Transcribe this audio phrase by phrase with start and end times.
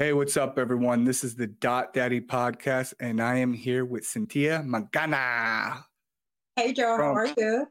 [0.00, 1.04] Hey, what's up, everyone?
[1.04, 5.84] This is the Dot Dattie podcast, and I am here with Sintia Magana.
[6.56, 7.66] Hey, Joe, how are you?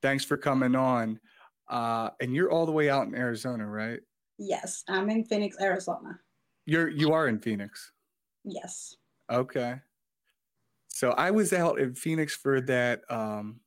[0.00, 1.18] Thanks for coming on.
[1.66, 3.98] Uh, and you're all the way out in Arizona, right?
[4.38, 6.20] Yes, I'm in Phoenix, Arizona.
[6.64, 7.90] You're you are in Phoenix.
[8.44, 8.94] Yes.
[9.28, 9.80] Okay.
[10.86, 13.00] So I was out in Phoenix for that.
[13.10, 13.58] Um,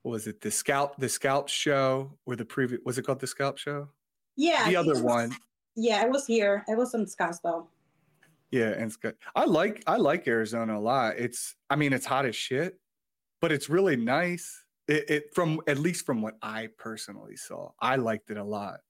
[0.00, 0.40] what was it?
[0.40, 2.80] The scalp, the scalp show, or the previous?
[2.86, 3.88] Was it called the scalp show?
[4.34, 4.66] Yeah.
[4.66, 5.36] the other one.
[5.76, 6.64] Yeah, I was here.
[6.68, 7.66] I was in Scottsdale.
[8.50, 9.16] Yeah, and it's good.
[9.34, 11.14] I like I like Arizona a lot.
[11.18, 12.78] It's I mean it's hot as shit,
[13.40, 14.64] but it's really nice.
[14.86, 18.80] It, it from at least from what I personally saw, I liked it a lot.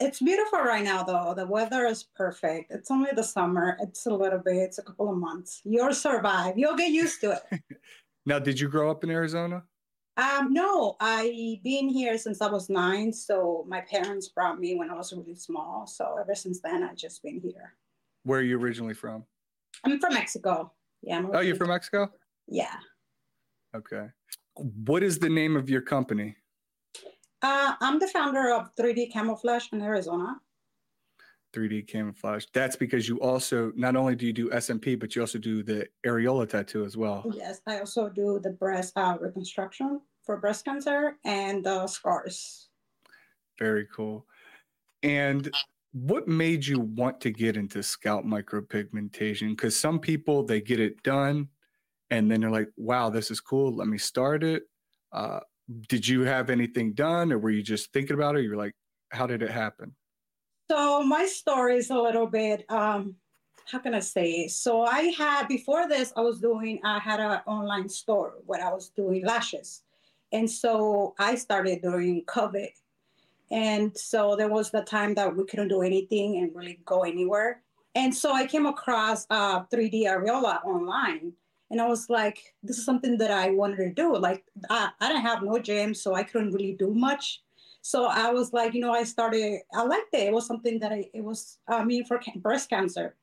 [0.00, 1.34] It's beautiful right now, though.
[1.36, 2.70] The weather is perfect.
[2.70, 3.76] It's only the summer.
[3.80, 4.56] It's a little bit.
[4.56, 5.60] It's a couple of months.
[5.64, 6.56] You'll survive.
[6.56, 7.60] You'll get used to it.
[8.26, 9.64] Now, did you grow up in Arizona?
[10.16, 13.12] Um, no, I've been here since I was nine.
[13.12, 15.86] So my parents brought me when I was really small.
[15.86, 17.74] So ever since then, I've just been here.
[18.24, 19.24] Where are you originally from?
[19.84, 20.72] I'm from Mexico.
[21.02, 21.18] Yeah.
[21.18, 22.10] I'm Oh, you're from Mexico?
[22.46, 22.74] Yeah.
[23.74, 24.08] Okay.
[24.56, 26.36] What is the name of your company?
[27.42, 30.36] Uh, I'm the founder of 3D Camouflage in Arizona.
[31.52, 32.46] 3D camouflage.
[32.52, 35.86] That's because you also not only do you do SMP, but you also do the
[36.06, 37.24] areola tattoo as well.
[37.34, 42.68] Yes, I also do the breast uh, reconstruction for breast cancer and the scars.
[43.58, 44.26] Very cool.
[45.02, 45.50] And
[45.92, 49.50] what made you want to get into scalp micropigmentation?
[49.50, 51.48] Because some people they get it done,
[52.10, 53.74] and then they're like, "Wow, this is cool.
[53.74, 54.64] Let me start it."
[55.12, 55.40] Uh,
[55.88, 58.44] did you have anything done, or were you just thinking about it?
[58.44, 58.74] You're like,
[59.10, 59.94] "How did it happen?"
[60.70, 63.16] So my story is a little bit, um,
[63.66, 64.46] how can I say?
[64.46, 68.70] So I had before this, I was doing, I had an online store where I
[68.70, 69.82] was doing lashes,
[70.30, 72.68] and so I started during COVID,
[73.50, 77.62] and so there was the time that we couldn't do anything and really go anywhere,
[77.96, 81.32] and so I came across uh, 3D areola online.
[81.72, 84.16] And I was like, this is something that I wanted to do.
[84.16, 87.42] Like, I, I didn't have no gym, so I couldn't really do much.
[87.82, 90.28] So I was like, you know, I started, I liked it.
[90.28, 93.16] It was something that I, it was I mean, for ca- breast cancer.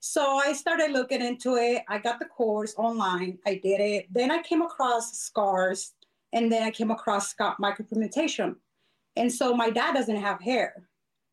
[0.00, 1.82] So I started looking into it.
[1.88, 3.38] I got the course online.
[3.46, 4.06] I did it.
[4.12, 5.94] Then I came across scars
[6.32, 8.56] and then I came across scalp micropigmentation.
[9.16, 10.88] And so my dad doesn't have hair.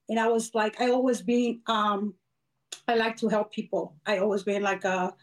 [0.09, 2.15] And I was like, I always been, um,
[2.87, 3.95] I like to help people.
[4.05, 5.13] I always been like a,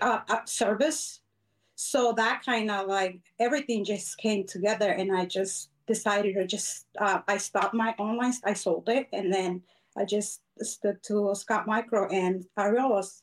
[0.00, 1.20] a, a service.
[1.76, 6.86] So that kind of like everything just came together and I just decided to just
[7.00, 8.34] uh, I stopped my online.
[8.44, 9.62] I sold it, and then
[9.96, 13.22] I just stood to scalp micro and Areolas.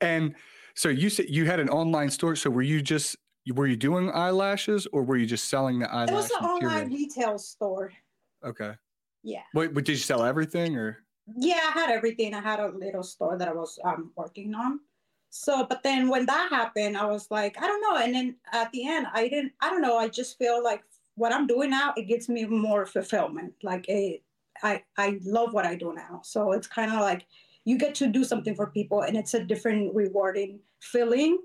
[0.00, 0.34] And
[0.74, 2.34] so you said you had an online store.
[2.34, 3.16] So were you just
[3.54, 6.10] were you doing eyelashes, or were you just selling the eyelashes?
[6.12, 6.78] It was an material?
[6.78, 7.92] online retail store.
[8.44, 8.72] Okay.
[9.22, 11.04] Yeah, Wait, but did you sell everything, or?
[11.36, 11.60] yeah.
[11.74, 12.32] I had everything.
[12.32, 14.80] I had a little store that I was um, working on.
[15.30, 17.96] So, but then when that happened, I was like, I don't know.
[17.96, 19.52] And then at the end, I didn't.
[19.60, 19.96] I don't know.
[19.96, 20.82] I just feel like
[21.14, 23.54] what I'm doing now it gives me more fulfillment.
[23.62, 24.22] Like it,
[24.62, 26.20] I I love what I do now.
[26.24, 27.26] So it's kind of like
[27.64, 31.38] you get to do something for people, and it's a different rewarding feeling.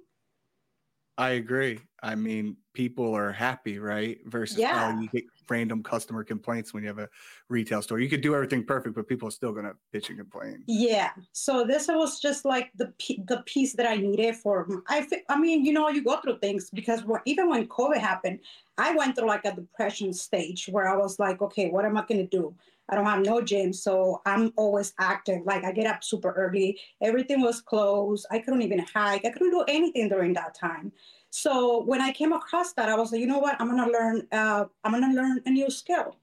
[1.18, 1.80] I agree.
[2.02, 4.20] I mean, people are happy, right?
[4.26, 4.96] Versus oh, Yeah.
[4.96, 7.10] oh, you get random customer complaints when you have a
[7.50, 8.00] retail store.
[8.00, 10.64] You could do everything perfect, but people are still gonna bitch and complain.
[10.68, 11.12] Yeah.
[11.32, 12.94] So this was just like the
[13.28, 14.68] the piece that I needed for.
[14.88, 18.40] I I mean, you know, you go through things because even when COVID happened,
[18.78, 22.06] I went through like a depression stage where I was like, okay, what am I
[22.08, 22.56] gonna do?
[22.90, 25.46] I don't have no gym, so I'm always active.
[25.46, 26.80] Like I get up super early.
[27.02, 28.28] Everything was closed.
[28.30, 29.26] I couldn't even hike.
[29.26, 30.92] I couldn't do anything during that time.
[31.36, 33.60] So when I came across that, I was like, you know what?
[33.60, 34.26] I'm gonna learn.
[34.32, 36.16] Uh, I'm gonna learn a new skill,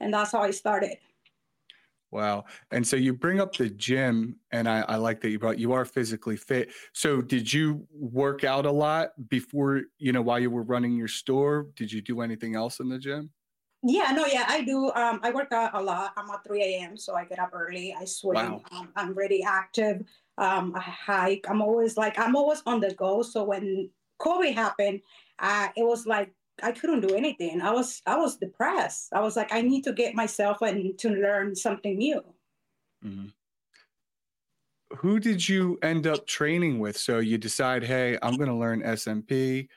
[0.00, 0.98] and that's how I started.
[2.10, 2.46] Wow.
[2.72, 5.72] And so you bring up the gym, and I, I like that you brought you
[5.72, 6.72] are physically fit.
[6.92, 11.06] So did you work out a lot before, you know, while you were running your
[11.06, 11.68] store?
[11.76, 13.30] Did you do anything else in the gym?
[13.84, 14.90] Yeah, no, yeah, I do.
[14.90, 16.14] Um, I work out a lot.
[16.16, 17.94] I'm at 3 a.m., so I get up early.
[17.96, 18.34] I swim.
[18.34, 18.62] Wow.
[18.72, 20.02] Um, I'm really active.
[20.36, 21.46] Um, I hike.
[21.48, 23.22] I'm always like, I'm always on the go.
[23.22, 23.88] So when
[24.22, 25.00] COVID happened,
[25.38, 26.32] uh, it was like
[26.62, 27.60] I couldn't do anything.
[27.60, 29.08] I was, I was depressed.
[29.12, 32.22] I was like, I need to get myself and to learn something new.
[33.04, 33.32] Mhm.
[34.98, 36.96] Who did you end up training with?
[36.96, 39.68] So you decide, hey, I'm going to learn SMP.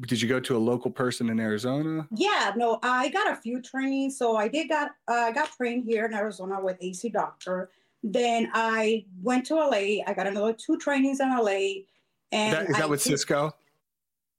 [0.00, 2.06] Did you go to a local person in Arizona?
[2.10, 4.18] Yeah, no, I got a few trainings.
[4.18, 7.70] So I did got uh, I got trained here in Arizona with AC Doctor.
[8.02, 10.02] Then I went to LA.
[10.06, 11.82] I got another two trainings in LA.
[12.32, 13.52] And That, is I that with did- Cisco?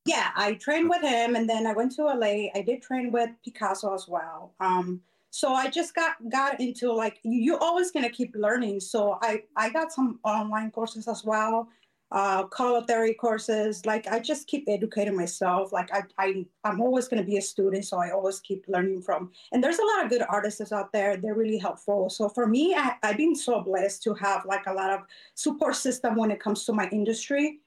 [0.05, 2.47] Yeah, I trained with him, and then I went to LA.
[2.55, 4.53] I did train with Picasso as well.
[4.59, 8.79] Um, So I just got got into like you're always gonna keep learning.
[8.79, 11.67] So I I got some online courses as well
[12.11, 13.85] uh, color theory courses.
[13.85, 15.73] Like I just keep educating myself.
[15.73, 19.01] Like I, I I'm always going to be a student, so I always keep learning
[19.01, 19.31] from.
[19.51, 21.17] And there's a lot of good artists out there.
[21.17, 22.09] They're really helpful.
[22.09, 25.01] So for me, I, I've been so blessed to have like a lot of
[25.35, 27.59] support system when it comes to my industry.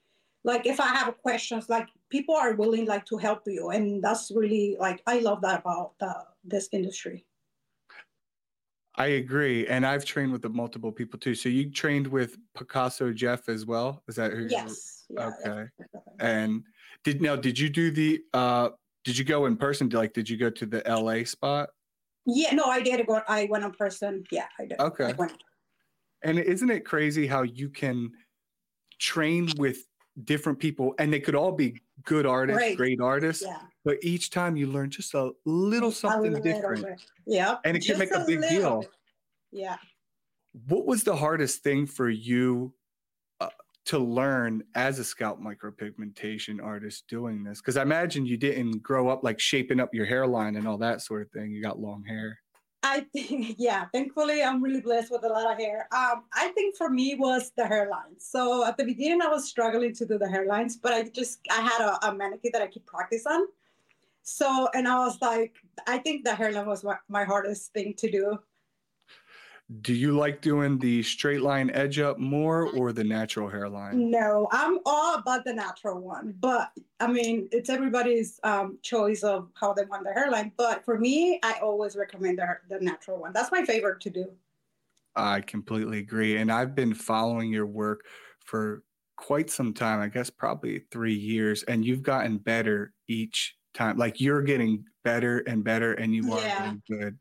[0.45, 4.31] Like if I have questions, like people are willing like to help you, and that's
[4.35, 6.15] really like I love that about the,
[6.45, 7.27] this industry.
[8.97, 11.35] I agree, and I've trained with multiple people too.
[11.35, 14.03] So you trained with Picasso Jeff as well?
[14.09, 14.47] Is that who?
[14.49, 15.05] Yes.
[15.11, 15.69] Yeah, okay.
[16.19, 16.63] And
[17.05, 18.21] did now did you do the?
[18.33, 18.71] uh
[19.05, 19.89] Did you go in person?
[19.91, 21.25] Like, did you go to the L.A.
[21.25, 21.71] spot?
[22.27, 23.21] Yeah, no, I did go.
[23.29, 24.25] I went in person.
[24.31, 24.81] Yeah, I did.
[24.81, 25.15] Okay.
[25.19, 25.29] I
[26.23, 28.11] and isn't it crazy how you can
[28.99, 29.87] train with
[30.25, 32.77] different people, and they could all be good artists, right.
[32.77, 33.59] great artists, yeah.
[33.85, 37.01] but each time you learn just a little something a little different.
[37.27, 37.57] Yeah.
[37.65, 38.85] And it can make a, a big deal.
[39.53, 39.77] Yeah.
[40.67, 42.73] What was the hardest thing for you
[43.41, 43.49] uh,
[43.87, 47.61] to learn as a scalp micropigmentation artist doing this?
[47.61, 51.03] Because I imagine you didn't grow up like shaping up your hairline and all that
[51.03, 51.53] sort of thing.
[51.53, 52.39] You got long hair.
[52.83, 55.89] I think, yeah, thankfully I'm really blessed with a lot of hair.
[55.93, 58.19] Um, I think for me was the hairline.
[58.19, 61.61] So at the beginning I was struggling to do the hairlines, but I just, I
[61.61, 63.47] had a, a mannequin that I keep practice on.
[64.23, 65.55] So, and I was like,
[65.87, 68.39] I think the hairline was my, my hardest thing to do.
[69.83, 74.11] Do you like doing the straight line edge up more or the natural hairline?
[74.11, 76.35] No, I'm all about the natural one.
[76.41, 80.51] But I mean, it's everybody's um, choice of how they want their hairline.
[80.57, 83.33] But for me, I always recommend the, the natural one.
[83.33, 84.33] That's my favorite to do.
[85.15, 86.37] I completely agree.
[86.37, 88.07] And I've been following your work
[88.45, 88.83] for
[89.17, 93.99] quite some time, I guess probably three years, and you've gotten better each time.
[93.99, 96.75] Like you're getting better and better, and you are yeah.
[96.89, 97.19] good.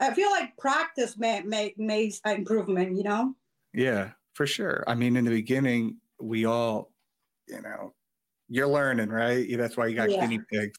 [0.00, 3.34] I feel like practice may, may, makes improvement, you know?
[3.72, 4.84] Yeah, for sure.
[4.86, 6.90] I mean, in the beginning, we all,
[7.48, 7.94] you know,
[8.48, 9.46] you're learning, right?
[9.56, 10.20] That's why you got yeah.
[10.20, 10.78] guinea pigs.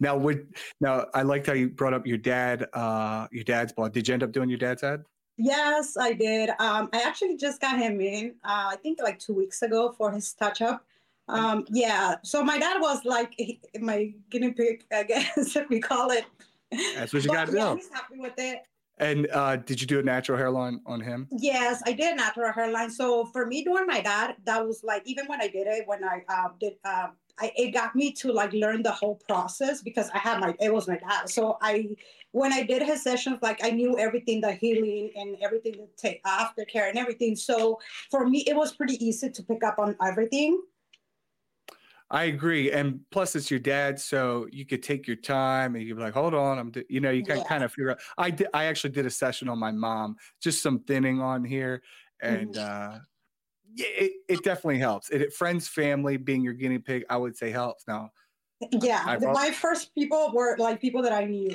[0.00, 3.92] Now, would now I liked how you brought up your dad, uh, your dad's blog.
[3.92, 5.04] Did you end up doing your dad's ad?
[5.36, 6.50] Yes, I did.
[6.58, 10.10] Um, I actually just got him in, uh, I think like two weeks ago for
[10.10, 10.84] his touch up.
[11.28, 13.38] Um, yeah, so my dad was like
[13.78, 16.24] my guinea pig, I guess we call it.
[16.70, 17.76] That's what you got to yeah, do.
[17.76, 18.62] He's happy with it.
[19.00, 21.28] And uh, did you do a natural hairline on him?
[21.30, 22.90] Yes, I did natural hairline.
[22.90, 26.02] So for me doing my dad, that was like even when I did it, when
[26.02, 30.10] I uh, did, uh, I, it got me to like learn the whole process because
[30.12, 31.30] I had my it was my dad.
[31.30, 31.90] So I
[32.32, 36.22] when I did his sessions, like I knew everything, the healing and everything, the take
[36.24, 37.36] aftercare and everything.
[37.36, 37.78] So
[38.10, 40.60] for me, it was pretty easy to pick up on everything.
[42.10, 45.96] I agree, and plus it's your dad, so you could take your time and you'd
[45.96, 47.44] be like, "Hold on, I'm," you know, you can yeah.
[47.44, 47.98] kind of figure out.
[48.16, 48.48] I did.
[48.54, 51.82] I actually did a session on my mom, just some thinning on here,
[52.22, 52.94] and mm-hmm.
[52.94, 52.98] uh,
[53.74, 55.10] yeah, it, it definitely helps.
[55.10, 57.84] It, it, friends, family, being your guinea pig, I would say helps.
[57.86, 58.10] Now,
[58.72, 61.54] yeah, my first people were like people that I knew.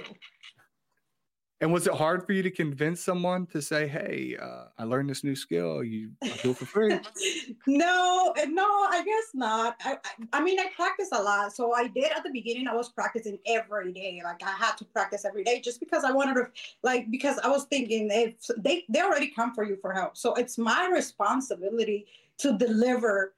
[1.63, 5.09] And was it hard for you to convince someone to say, "Hey, uh, I learned
[5.09, 5.81] this new skill.
[5.81, 6.89] You I'll do it for free"?
[7.67, 9.77] no, no, I guess not.
[9.85, 11.55] I, I, I, mean, I practice a lot.
[11.55, 12.67] So I did at the beginning.
[12.67, 14.19] I was practicing every day.
[14.21, 16.49] Like I had to practice every day just because I wanted to,
[16.83, 20.33] like, because I was thinking if they they already come for you for help, so
[20.33, 22.07] it's my responsibility
[22.39, 23.35] to deliver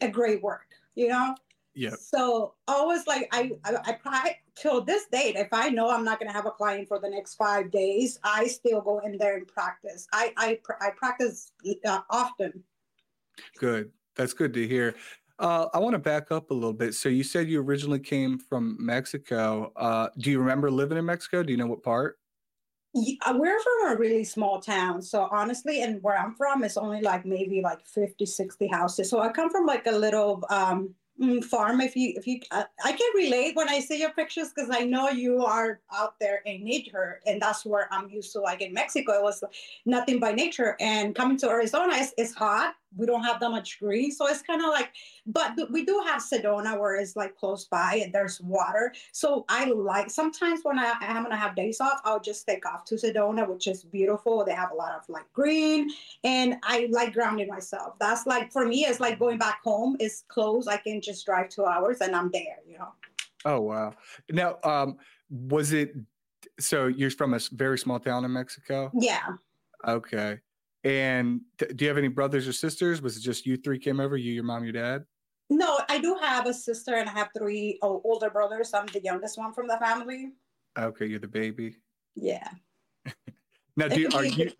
[0.00, 0.68] a great work.
[0.94, 1.34] You know.
[1.74, 1.94] Yeah.
[1.98, 6.28] So always like I, I, I till this date, if I know I'm not going
[6.28, 9.46] to have a client for the next five days, I still go in there and
[9.46, 10.06] practice.
[10.12, 11.52] I, I, I practice
[11.84, 12.62] uh, often.
[13.58, 13.90] Good.
[14.16, 14.94] That's good to hear.
[15.40, 16.94] Uh, I want to back up a little bit.
[16.94, 19.72] So you said you originally came from Mexico.
[19.74, 21.42] Uh, do you remember living in Mexico?
[21.42, 22.18] Do you know what part?
[22.96, 25.02] Yeah, uh, we're from a really small town.
[25.02, 29.10] So honestly, and where I'm from, it's only like maybe like 50, 60 houses.
[29.10, 30.94] So I come from like a little um,
[31.42, 34.68] farm if you if you uh, i can relate when i see your pictures because
[34.72, 38.60] i know you are out there in nature and that's where i'm used to like
[38.60, 39.42] in mexico it was
[39.86, 44.10] nothing by nature and coming to arizona it's hot we don't have that much green
[44.10, 44.92] so it's kind of like
[45.26, 48.92] but we do have sedona where it's like close by and there's water.
[49.12, 52.84] So i like sometimes when I, i'm gonna have days off i'll just take off
[52.86, 54.44] to sedona which is beautiful.
[54.44, 55.90] They have a lot of like green
[56.24, 57.94] and i like grounding myself.
[57.98, 59.96] That's like for me it's like going back home.
[60.00, 60.66] Is close.
[60.66, 62.92] I can just drive two hours and i'm there you know?
[63.44, 63.94] Oh wow.
[64.30, 64.98] Now um
[65.30, 65.94] was it
[66.60, 68.90] so you're from a very small town in mexico?
[68.94, 69.34] Yeah.
[69.86, 70.38] Okay
[70.84, 73.00] and th- do you have any brothers or sisters?
[73.00, 74.16] Was it just you three came over?
[74.16, 75.04] You, your mom, your dad?
[75.50, 78.72] No, I do have a sister and I have three oh, older brothers.
[78.74, 80.32] I'm the youngest one from the family.
[80.78, 81.76] Okay, you're the baby.
[82.14, 82.48] Yeah.
[83.76, 84.50] now, do you, are you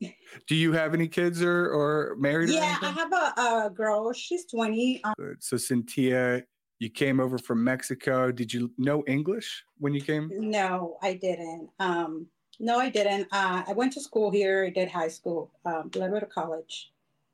[0.46, 2.50] do you have any kids or or married?
[2.50, 4.12] Yeah, I have a, a girl.
[4.12, 5.02] She's twenty.
[5.04, 6.42] Um, so Sintia,
[6.78, 8.30] you came over from Mexico.
[8.30, 10.30] Did you know English when you came?
[10.32, 11.68] No, I didn't.
[11.80, 12.26] Um,
[12.58, 13.28] no, I didn't.
[13.30, 14.66] Uh, I went to school here.
[14.66, 16.90] I did high school, um, a little bit of college,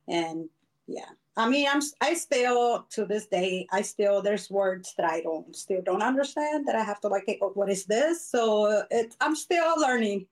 [0.09, 0.49] and
[0.87, 1.07] yeah.
[1.37, 5.55] I mean, I'm I still to this day I still there's words that I don't
[5.57, 8.25] still don't understand that I have to like oh, what is this?
[8.25, 8.85] So
[9.21, 10.27] I'm still learning.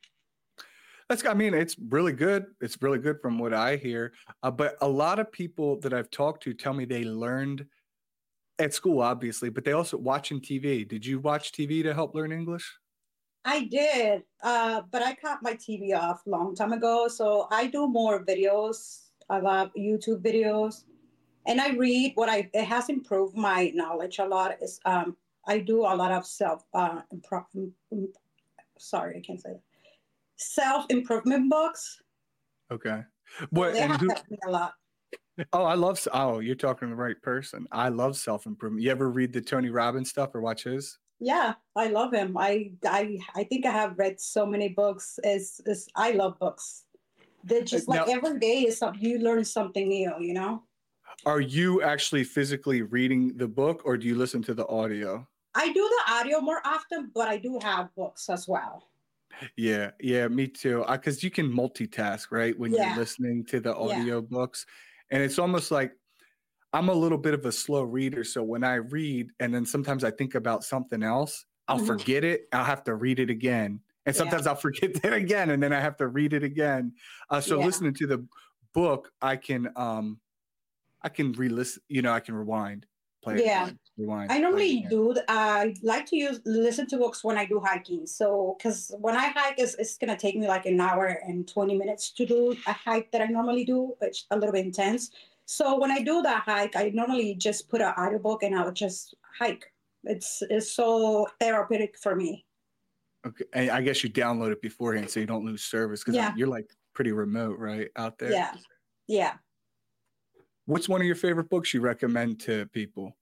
[1.08, 2.46] That's I mean it's really good.
[2.61, 4.12] It's really good from what I hear.
[4.42, 7.66] Uh, but a lot of people that I've talked to tell me they learned
[8.61, 10.87] at school, obviously, but they also watching TV.
[10.87, 12.70] Did you watch TV to help learn English?
[13.44, 17.08] I did, uh, but I cut my TV off long time ago.
[17.08, 19.08] So I do more videos.
[19.28, 20.84] I love YouTube videos
[21.46, 24.56] and I read what I it has improved my knowledge a lot.
[24.61, 27.00] Is um, I do a lot of self uh,
[28.78, 29.62] sorry, I can't say that
[30.37, 32.00] self improvement books.
[32.70, 33.02] Okay,
[33.50, 34.11] what so and who,
[34.46, 34.75] a lot.
[35.52, 36.06] Oh, I love.
[36.12, 37.66] Oh, you're talking to the right person.
[37.72, 38.82] I love self improvement.
[38.82, 40.99] You ever read the Tony Robbins stuff or watch his?
[41.21, 42.37] Yeah, I love him.
[42.37, 45.19] I I I think I have read so many books.
[45.25, 46.85] Is is I love books.
[47.45, 50.12] They're uh, just like now, every day is something you learn something new.
[50.21, 50.62] You know.
[51.26, 55.26] Are you actually physically reading the book or do you listen to the audio?
[55.54, 58.88] I do the audio more often, but I do have books as well.
[59.57, 60.85] Yeah, yeah, me too.
[60.90, 62.59] Because you can multitask, right?
[62.59, 62.88] When yeah.
[62.88, 64.21] you're listening to the audio yeah.
[64.21, 64.66] books.
[65.11, 65.92] And it's almost like
[66.73, 68.25] I'm a little bit of a slow reader.
[68.25, 71.87] So when I read and then sometimes I think about something else, I'll mm-hmm.
[71.87, 72.49] forget it.
[72.52, 73.81] I'll have to read it again.
[74.07, 74.50] And sometimes yeah.
[74.50, 76.93] I'll forget that again and then I have to read it again.
[77.31, 78.26] Uh, so listening to the
[78.73, 80.19] book, I can um
[81.02, 81.83] I can re-listen.
[81.88, 82.87] You know, I can rewind.
[83.23, 83.71] Play yeah.
[83.97, 84.33] rewind.
[84.33, 85.14] I normally do.
[85.29, 88.05] I like to use listen to books when I do hiking.
[88.05, 91.76] So, because when I hike, it's, it's gonna take me like an hour and twenty
[91.76, 93.95] minutes to do a hike that I normally do.
[94.00, 95.11] It's a little bit intense.
[95.52, 99.14] So when I do that hike, I normally just put an audiobook and I'll just
[99.38, 99.66] hike.
[100.04, 102.47] It's it's so therapeutic for me.
[103.26, 106.32] Okay, and I guess you download it beforehand so you don't lose service because yeah.
[106.37, 108.32] you're like pretty remote, right, out there.
[108.32, 108.54] Yeah,
[109.09, 109.35] yeah.
[110.64, 113.14] What's one of your favorite books you recommend to people?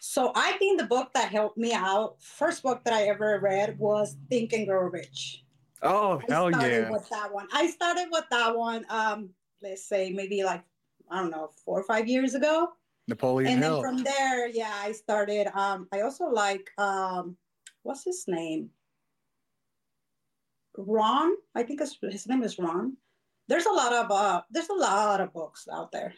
[0.00, 3.78] So I think the book that helped me out, first book that I ever read
[3.78, 5.44] was Think and Grow Rich.
[5.82, 6.90] Oh I hell yeah!
[6.90, 8.84] With that one, I started with that one.
[8.90, 9.30] Um,
[9.62, 10.64] let's say maybe like
[11.10, 12.68] I don't know, four or five years ago.
[13.06, 13.82] Napoleon and Hill.
[13.82, 15.48] then from there, yeah, I started.
[15.54, 17.36] Um, I also like um,
[17.82, 18.70] what's his name?
[20.76, 21.32] Ron.
[21.54, 22.96] I think his name is Ron.
[23.48, 26.14] There's a lot of uh, there's a lot of books out there.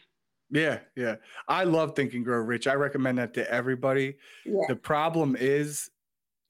[0.51, 1.15] Yeah, yeah.
[1.47, 2.67] I love Think and Grow Rich.
[2.67, 4.17] I recommend that to everybody.
[4.45, 4.61] Yeah.
[4.67, 5.89] The problem is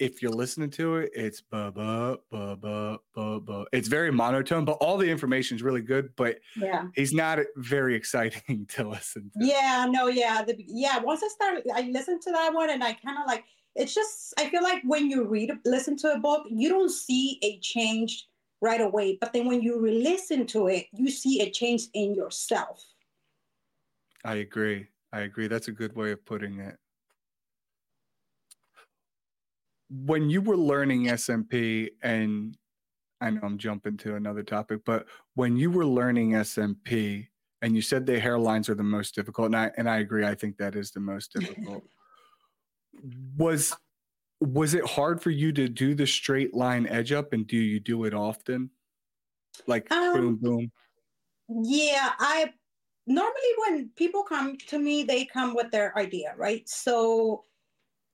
[0.01, 3.65] if you're listening to it, it's ba ba ba ba ba ba.
[3.71, 6.09] It's very monotone, but all the information is really good.
[6.15, 9.45] But yeah, he's not very exciting to listen to.
[9.45, 10.97] Yeah, no, yeah, the, yeah.
[10.97, 13.43] Once I started, I listened to that one, and I kind of like.
[13.73, 17.39] It's just I feel like when you read, listen to a book, you don't see
[17.41, 18.27] a change
[18.61, 22.83] right away, but then when you re-listen to it, you see a change in yourself.
[24.25, 24.87] I agree.
[25.13, 25.47] I agree.
[25.47, 26.75] That's a good way of putting it.
[29.91, 32.57] When you were learning SMP, and
[33.19, 35.05] I know I'm jumping to another topic, but
[35.35, 37.27] when you were learning SMP,
[37.61, 40.25] and you said the hairlines are the most difficult, and I and I agree.
[40.25, 41.83] I think that is the most difficult.
[43.37, 43.75] was
[44.39, 47.79] was it hard for you to do the straight line edge up, and do you
[47.79, 48.71] do it often?
[49.67, 50.71] Like um, boom, boom.
[51.63, 52.51] Yeah, I
[53.05, 56.67] normally when people come to me, they come with their idea, right?
[56.67, 57.43] So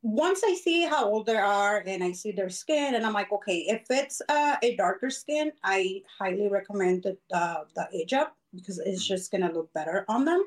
[0.07, 3.29] once I see how old they are and I see their skin, and I'm like,
[3.33, 8.37] okay, if it's uh, a darker skin, I highly recommend the, uh, the edge up
[8.55, 10.45] because it's just gonna look better on them.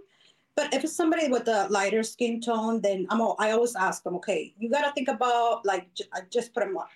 [0.56, 4.02] But if it's somebody with a lighter skin tone, then I'm all, I always ask
[4.02, 6.86] them, okay, you gotta think about like I just put them on.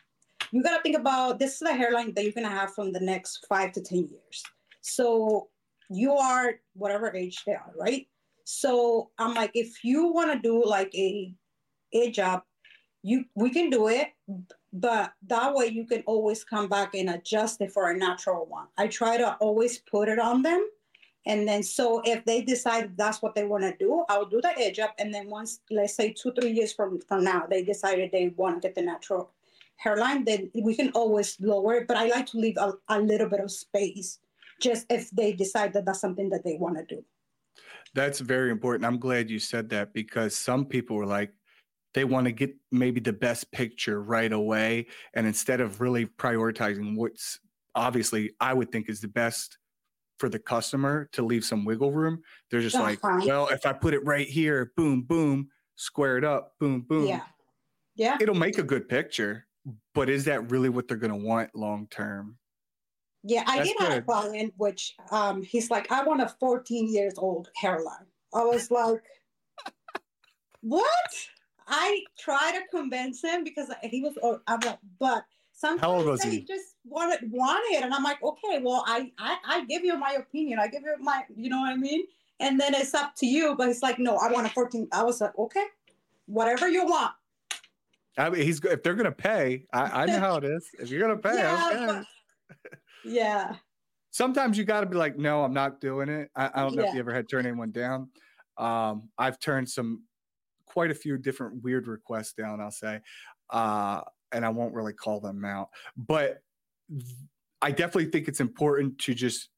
[0.50, 3.44] You gotta think about this is the hairline that you're gonna have from the next
[3.47, 4.42] five to ten years.
[4.80, 5.49] So
[5.90, 8.09] you are whatever age they are, right?
[8.44, 11.35] So I'm like, if you want to do like a
[11.92, 12.42] a job,
[13.04, 14.08] you we can do it,
[14.73, 18.66] but that way you can always come back and adjust it for a natural one.
[18.78, 20.66] I try to always put it on them.
[21.26, 24.58] And then so if they decide that's what they want to do, I'll do the
[24.58, 24.94] edge up.
[24.99, 28.61] And then once, let's say two, three years from, from now, they decided they want
[28.61, 29.30] to get the natural
[29.76, 31.88] hairline, then we can always lower it.
[31.88, 34.18] But I like to leave a, a little bit of space
[34.61, 37.04] just if they decide that that's something that they want to do.
[37.94, 38.87] That's very important.
[38.87, 41.32] I'm glad you said that because some people were like,
[41.94, 44.86] they want to get maybe the best picture right away.
[45.14, 47.38] And instead of really prioritizing what's
[47.74, 49.58] obviously I would think is the best
[50.18, 52.20] for the customer to leave some wiggle room.
[52.50, 56.24] They're just That's like, well, if I put it right here, boom, boom, square it
[56.24, 57.06] up, boom, boom.
[57.06, 57.22] Yeah.
[57.96, 58.18] Yeah.
[58.20, 59.46] It'll make a good picture,
[59.94, 62.38] but is that really what they're going to want long term?
[63.26, 66.92] Yeah, I That's did have a client which um he's like, I want a 14
[66.92, 68.06] years old hairline.
[68.34, 69.02] I was like,
[70.60, 70.90] what?
[71.66, 76.21] I try to convince him because he was oh, I'm like, but sometimes old was
[76.21, 76.40] they he?
[76.42, 77.83] just wanted want it.
[77.83, 80.59] And I'm like, okay, well, I, I I give you my opinion.
[80.59, 82.04] I give you my you know what I mean?
[82.40, 83.54] And then it's up to you.
[83.56, 84.88] But he's like, no, I want a 14.
[84.92, 85.64] I was like, okay,
[86.26, 87.12] whatever you want.
[88.18, 90.68] I mean, he's if they're going to pay, I, I know how it is.
[90.78, 91.87] If you're going to pay, Yeah, okay.
[91.87, 93.56] but- Yeah.
[94.11, 96.30] sometimes you got to be like, no, I'm not doing it.
[96.37, 98.09] I, I don't know if you ever had to turn anyone down.
[98.56, 100.04] Um, I've turned some
[100.75, 102.99] quite a few different weird requests down, I'll say,
[103.50, 104.00] uh,
[104.33, 105.69] and I won't really call them out.
[105.97, 106.40] But
[107.62, 109.50] I definitely think it's important to just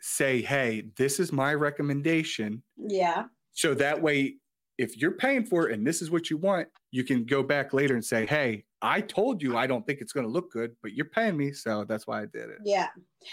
[0.00, 2.62] say, hey, this is my recommendation.
[2.76, 3.24] Yeah.
[3.52, 4.36] So that way,
[4.76, 7.72] if you're paying for it and this is what you want, you can go back
[7.72, 10.76] later and say, hey, I told you I don't think it's going to look good,
[10.82, 11.52] but you're paying me.
[11.52, 12.58] So that's why I did it.
[12.62, 12.88] Yeah,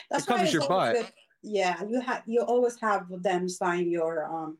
[0.09, 0.95] that's why covers your butt.
[0.95, 1.11] good-
[1.43, 4.57] Yeah, you have you always have them sign your um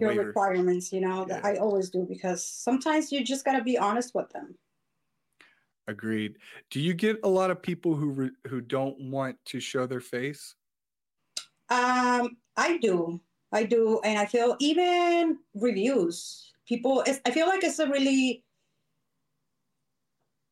[0.00, 0.92] your requirements.
[0.92, 4.54] You know that I always do because sometimes you just gotta be honest with them.
[5.86, 6.38] Agreed.
[6.70, 10.00] Do you get a lot of people who re- who don't want to show their
[10.00, 10.54] face?
[11.70, 13.20] Um, I do,
[13.52, 16.52] I do, and I feel even reviews.
[16.66, 18.44] People, it's, I feel like it's a really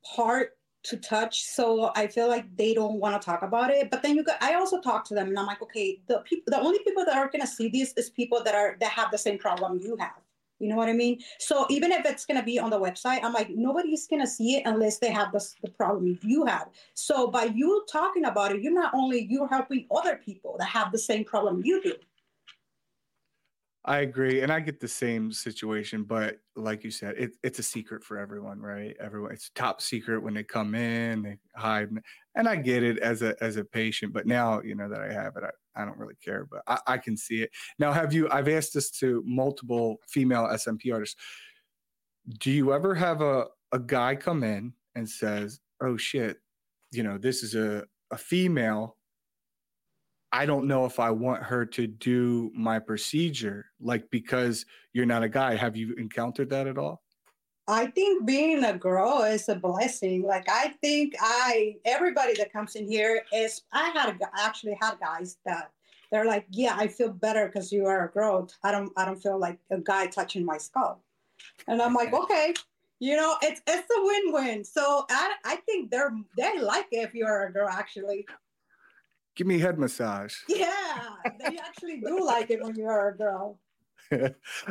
[0.05, 0.49] hard
[0.85, 1.45] to touch.
[1.45, 3.91] So I feel like they don't want to talk about it.
[3.91, 6.45] But then you got, I also talk to them, and I'm like, okay, the people,
[6.51, 9.19] the only people that are gonna see this is people that are that have the
[9.19, 10.12] same problem you have.
[10.59, 11.19] You know what I mean?
[11.41, 14.62] So even if it's gonna be on the website, I'm like, nobody's gonna see it
[14.65, 16.69] unless they have the, the problem you have.
[16.95, 20.93] So by you talking about it, you're not only you're helping other people that have
[20.93, 21.95] the same problem you do.
[23.84, 27.64] I agree, and I get the same situation, but like you said, it, it's a
[27.64, 28.97] secret for everyone, right?
[29.00, 31.88] Everyone, it's top secret when they come in, they hide,
[32.36, 35.12] and I get it as a as a patient, but now you know that I
[35.12, 37.90] have it, I, I don't really care, but I, I can see it now.
[37.92, 38.30] Have you?
[38.30, 41.21] I've asked this to multiple female SMP artists.
[42.38, 46.38] Do you ever have a a guy come in and says, "Oh shit,
[46.92, 48.97] you know this is a a female
[50.32, 54.64] I don't know if I want her to do my procedure, like because
[54.95, 55.54] you're not a guy.
[55.56, 57.02] Have you encountered that at all?
[57.68, 60.23] I think being a girl is a blessing.
[60.23, 65.36] Like I think I everybody that comes in here is I had actually had guys
[65.45, 65.71] that
[66.10, 68.49] they're like, yeah, I feel better because you are a girl.
[68.64, 71.02] I don't I don't feel like a guy touching my skull,
[71.68, 72.54] and I'm like, okay,
[73.00, 74.64] you know, it's it's a win win.
[74.64, 78.26] So I I think they're they like it if you're a girl actually.
[79.34, 80.34] Give me a head massage.
[80.49, 83.58] Yeah, they actually do like it when you're a girl.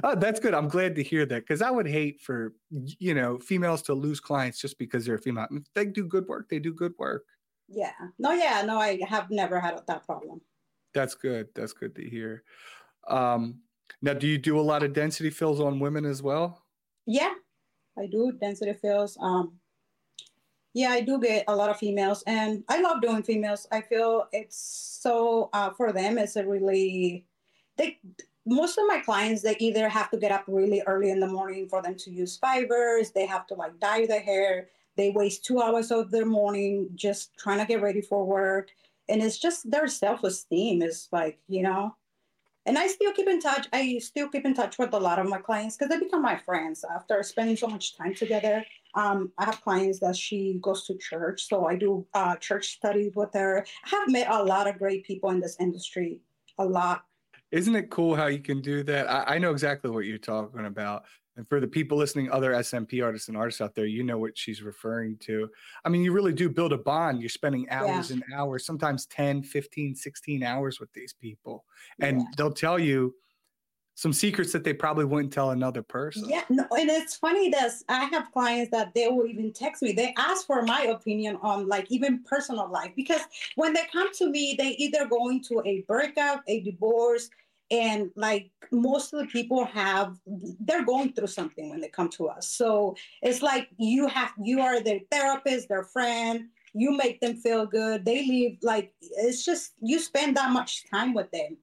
[0.03, 0.53] oh, that's good.
[0.53, 4.19] I'm glad to hear that because I would hate for you know females to lose
[4.19, 5.47] clients just because they're a female.
[5.51, 7.25] If they do good work, they do good work.
[7.67, 7.93] Yeah.
[8.19, 10.41] No, yeah, no, I have never had that problem.
[10.93, 11.47] That's good.
[11.55, 12.43] That's good to hear.
[13.07, 13.61] Um,
[14.01, 16.63] now, do you do a lot of density fills on women as well?
[17.07, 17.33] Yeah,
[17.97, 19.17] I do density fills.
[19.21, 19.57] Um,
[20.73, 23.67] yeah, I do get a lot of females, and I love doing females.
[23.71, 24.57] I feel it's
[25.01, 26.17] so uh, for them.
[26.17, 27.25] It's a really
[27.77, 27.99] they.
[28.45, 31.69] Most of my clients they either have to get up really early in the morning
[31.69, 33.11] for them to use fibers.
[33.11, 34.69] They have to like dye their hair.
[34.97, 38.69] They waste two hours of their morning just trying to get ready for work,
[39.09, 41.95] and it's just their self esteem is like you know
[42.65, 43.67] and I still keep in touch.
[43.73, 46.37] I still keep in touch with a lot of my clients because they become my
[46.37, 48.63] friends after spending so much time together.
[48.93, 53.13] Um, I have clients that she goes to church, so I do uh, church studies
[53.15, 53.65] with her.
[53.85, 56.19] I have met a lot of great people in this industry,
[56.57, 57.05] a lot.
[57.51, 59.09] Isn't it cool how you can do that?
[59.09, 61.05] I, I know exactly what you're talking about.
[61.41, 64.37] And for the people listening, other SMP artists and artists out there, you know what
[64.37, 65.49] she's referring to.
[65.83, 67.19] I mean, you really do build a bond.
[67.19, 71.65] You're spending hours and hours, sometimes 10, 15, 16 hours with these people.
[71.99, 72.25] And Yeah.
[72.37, 73.15] they'll tell you
[73.95, 76.29] some secrets that they probably wouldn't tell another person.
[76.29, 79.93] Yeah, no, and it's funny that I have clients that they will even text me.
[79.93, 83.21] They ask for my opinion on like even personal life because
[83.55, 87.31] when they come to me, they either going to a breakup, a divorce,
[87.71, 90.17] and like most of the people have,
[90.59, 92.49] they're going through something when they come to us.
[92.49, 96.49] So it's like you have, you are their therapist, their friend.
[96.73, 98.05] You make them feel good.
[98.05, 101.57] They leave like it's just you spend that much time with them.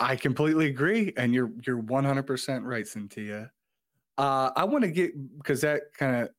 [0.00, 3.50] I completely agree, and you're you're 100 percent right, Sintia.
[4.18, 6.30] Uh, I want to get because that kind of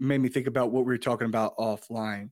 [0.00, 2.30] made me think about what we were talking about offline.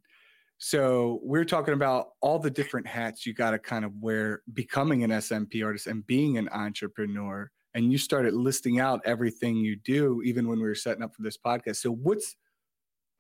[0.59, 5.05] So we're talking about all the different hats you got to kind of wear becoming
[5.05, 7.51] an SMP artist and being an entrepreneur.
[7.75, 11.23] And you started listing out everything you do, even when we were setting up for
[11.23, 11.77] this podcast.
[11.77, 12.35] So what's,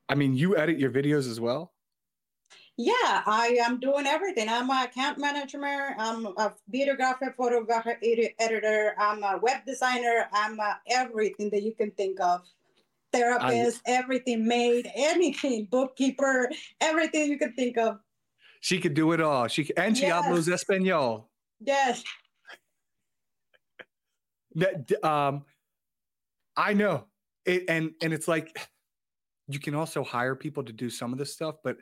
[0.09, 1.73] I mean, you edit your videos as well?
[2.77, 4.49] Yeah, I am doing everything.
[4.49, 5.59] I'm an account manager.
[5.65, 7.99] I'm a videographer, photographer,
[8.39, 8.95] editor.
[8.99, 10.29] I'm a web designer.
[10.33, 12.43] I'm a everything that you can think of.
[13.13, 17.99] Therapist, I, everything made, anything, bookkeeper, everything you could think of.
[18.61, 19.49] She could do it all.
[19.49, 20.25] She and she yes.
[20.25, 21.27] hablos español.
[21.61, 22.03] Yes.
[24.55, 25.45] That um,
[26.57, 27.07] I know
[27.47, 28.59] it, and and it's like
[29.49, 31.79] you can also hire people to do some of this stuff, but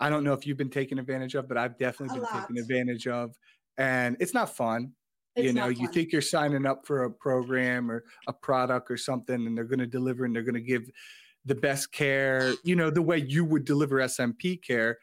[0.00, 3.06] I don't know if you've been taken advantage of, but I've definitely been taken advantage
[3.06, 3.34] of.
[3.78, 4.92] And it's not fun.
[5.36, 8.96] It's you know, you think you're signing up for a program or a product or
[8.96, 10.90] something, and they're going to deliver and they're going to give
[11.44, 14.98] the best care, you know, the way you would deliver SMP care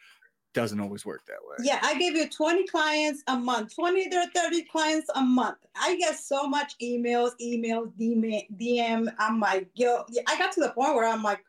[0.53, 1.55] doesn't always work that way.
[1.63, 5.57] Yeah, I give you 20 clients a month, 20 to 30 clients a month.
[5.75, 9.13] I get so much emails, emails, DM, DM.
[9.19, 11.43] I'm like, yo, I got to the point where I'm like,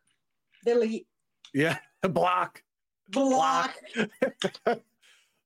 [0.64, 1.06] delete.
[1.54, 2.62] Yeah, block
[3.12, 3.76] block.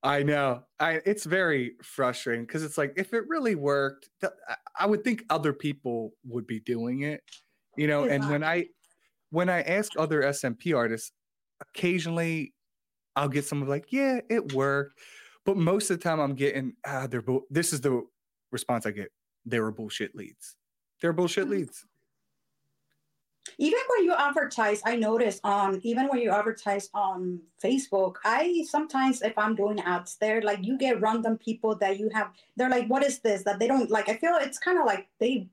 [0.02, 0.64] I know.
[0.78, 4.08] I it's very frustrating because it's like if it really worked,
[4.78, 7.22] I would think other people would be doing it,
[7.76, 8.04] you know.
[8.04, 8.66] And when I
[9.30, 11.12] when I ask other SMP artists,
[11.60, 12.54] occasionally
[13.16, 15.00] I'll get someone like, "Yeah, it worked,"
[15.44, 17.46] but most of the time I'm getting, "Ah, they're bu-.
[17.50, 18.02] this is the
[18.52, 19.12] response I get.
[19.46, 20.56] They were bullshit leads.
[21.00, 21.86] They're bullshit leads."
[23.58, 29.22] Even when you advertise i notice on even when you advertise on facebook i sometimes
[29.22, 32.86] if i'm doing ads there like you get random people that you have they're like
[32.88, 33.42] what is this?
[33.44, 35.48] that they don't like i feel it's kind of like they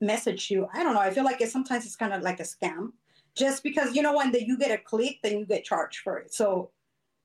[0.00, 0.66] message you.
[0.72, 2.92] I don't know i feel like it sometimes it's kind of like a scam.
[3.36, 6.18] Just because you know when the, you get a click then you get charged for
[6.18, 6.32] it.
[6.34, 6.70] So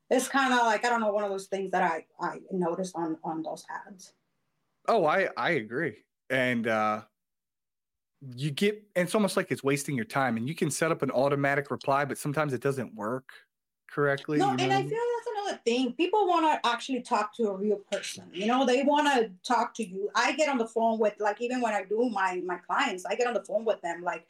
[0.09, 2.95] it's kind of like i don't know one of those things that i i noticed
[2.95, 4.13] on on those ads.
[4.87, 5.97] Oh i i agree.
[6.29, 7.01] And uh
[8.35, 11.11] you get it's almost like it's wasting your time and you can set up an
[11.11, 13.29] automatic reply but sometimes it doesn't work
[13.89, 17.55] correctly no and i feel that's another thing people want to actually talk to a
[17.55, 20.09] real person you know they want to talk to you.
[20.15, 23.15] I get on the phone with like even when i do my my clients i
[23.15, 24.25] get on the phone with them like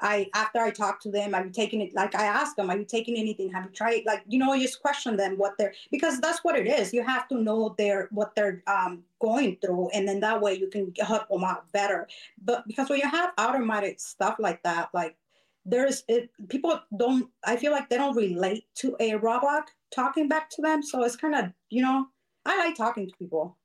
[0.00, 2.84] I after I talk to them, I'm taking it like I ask them, are you
[2.84, 3.52] taking anything?
[3.52, 6.66] Have you tried like you know, just question them what they're because that's what it
[6.66, 6.92] is.
[6.92, 10.68] You have to know their what they're um, going through, and then that way you
[10.68, 12.08] can help them out better.
[12.44, 15.16] But because when you have automatic stuff like that, like
[15.64, 17.28] there's it, people don't.
[17.44, 21.16] I feel like they don't relate to a robot talking back to them, so it's
[21.16, 22.06] kind of you know.
[22.46, 23.56] I like talking to people.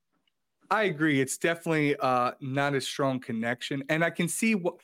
[0.70, 1.22] I agree.
[1.22, 4.76] It's definitely uh, not a strong connection, and I can see what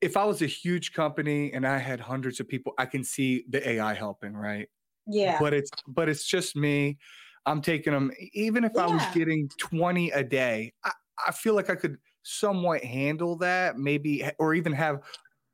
[0.00, 3.44] if I was a huge company and I had hundreds of people, I can see
[3.48, 4.68] the AI helping, right?
[5.06, 5.38] Yeah.
[5.38, 6.98] But it's but it's just me.
[7.46, 8.10] I'm taking them.
[8.32, 8.86] Even if yeah.
[8.86, 10.90] I was getting 20 a day, I,
[11.28, 13.78] I feel like I could somewhat handle that.
[13.78, 15.00] Maybe or even have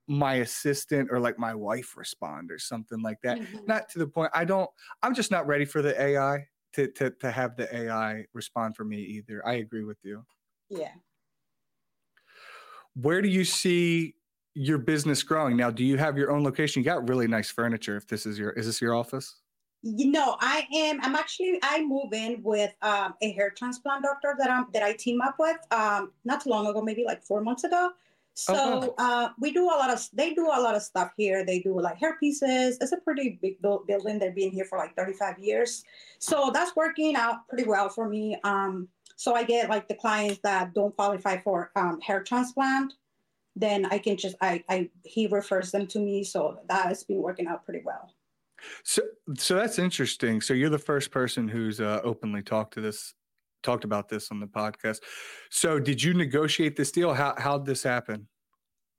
[0.09, 3.39] my assistant or like my wife respond or something like that.
[3.39, 3.67] Mm-hmm.
[3.67, 4.31] Not to the point.
[4.35, 4.71] I don't.
[5.03, 8.85] I'm just not ready for the AI to to to have the AI respond for
[8.85, 9.47] me either.
[9.47, 10.25] I agree with you.
[10.69, 10.93] Yeah.
[12.95, 14.15] Where do you see
[14.55, 15.57] your business growing.
[15.57, 16.81] Now do you have your own location?
[16.81, 19.37] You got really nice furniture if this is your is this your office?
[19.85, 24.37] You know i am i'm actually i move in with um, a hair transplant doctor
[24.39, 27.43] that i'm that i team up with um, not too long ago maybe like four
[27.43, 27.91] months ago.
[28.35, 31.45] So oh, uh, we do a lot of they do a lot of stuff here.
[31.45, 32.79] They do like hair pieces.
[32.81, 34.19] It's a pretty big building.
[34.19, 35.85] They've been here for like 35 years.
[36.19, 38.39] So that's working out pretty well for me.
[38.45, 42.95] Um, so i get like the clients that don't qualify for um, hair transplant
[43.57, 46.25] then I can just I I he refers them to me.
[46.25, 48.15] So that has been working out pretty well.
[48.85, 49.03] So
[49.37, 50.41] so that's interesting.
[50.41, 53.15] So you're the first person who's uh, openly talked to this
[53.63, 55.01] talked about this on the podcast.
[55.51, 57.15] So did you negotiate this deal?
[57.15, 58.29] How how'd this happen?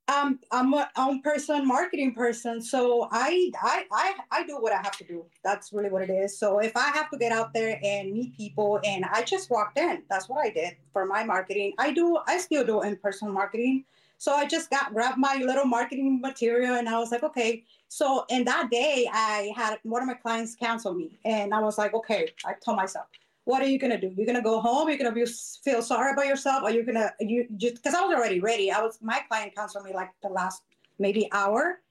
[0.10, 2.62] Um, I'm a own person, marketing person.
[2.62, 5.26] So I, I, I, I do what I have to do.
[5.46, 6.38] That's really what it is.
[6.38, 9.80] So if I have to get out there and meet people, and I just walked
[9.80, 11.74] in, that's what I did for my marketing.
[11.78, 13.86] I do, I still do in person marketing.
[14.24, 17.66] So I just got grabbed my little marketing material and I was like, okay.
[17.90, 21.20] So in that day, I had one of my clients cancel me.
[21.26, 23.08] And I was like, okay, I told myself,
[23.44, 24.14] what are you gonna do?
[24.16, 27.46] You're gonna go home, you're gonna be, feel sorry about yourself, or you're gonna you
[27.58, 28.72] just because I was already ready.
[28.72, 30.64] I was my client canceled me like the last
[31.00, 31.82] maybe hour.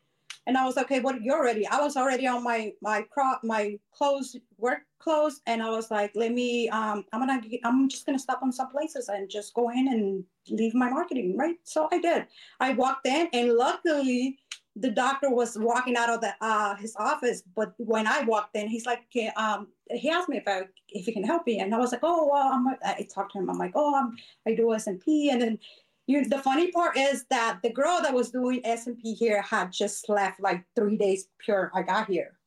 [0.47, 1.66] And I was okay, what you're ready.
[1.66, 6.12] I was already on my my crop my clothes work clothes and I was like,
[6.15, 9.71] let me um I'm gonna I'm just gonna stop on some places and just go
[9.71, 11.57] in and leave my marketing, right?
[11.65, 12.27] So I did.
[12.61, 14.38] I walked in and luckily
[14.77, 18.69] the doctor was walking out of the uh, his office, but when I walked in,
[18.69, 19.03] he's like,
[19.37, 22.01] um, he asked me if I if he can help me, and I was like,
[22.03, 23.51] oh well, I'm, I talked to him.
[23.51, 25.59] I'm like, oh, I'm, I do S and then
[26.07, 26.25] you.
[26.25, 30.41] The funny part is that the girl that was doing SMP here had just left
[30.41, 31.71] like three days pure.
[31.75, 32.38] I got here.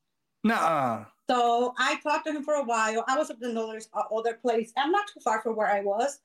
[0.44, 1.06] Nah.
[1.30, 3.04] So I talked to him for a while.
[3.08, 4.72] I was at another uh, other place.
[4.78, 6.20] I'm not too far from where I was,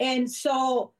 [0.00, 0.92] and so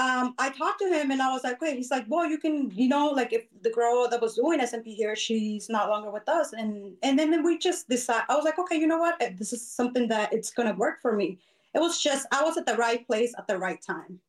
[0.00, 2.70] um, I talked to him and I was like, wait, he's like, well, you can,
[2.74, 6.26] you know, like if the girl that was doing SMP here, she's not longer with
[6.26, 6.54] us.
[6.54, 9.20] And and then we just decided, I was like, okay, you know what?
[9.36, 11.38] This is something that it's going to work for me.
[11.74, 14.20] It was just, I was at the right place at the right time.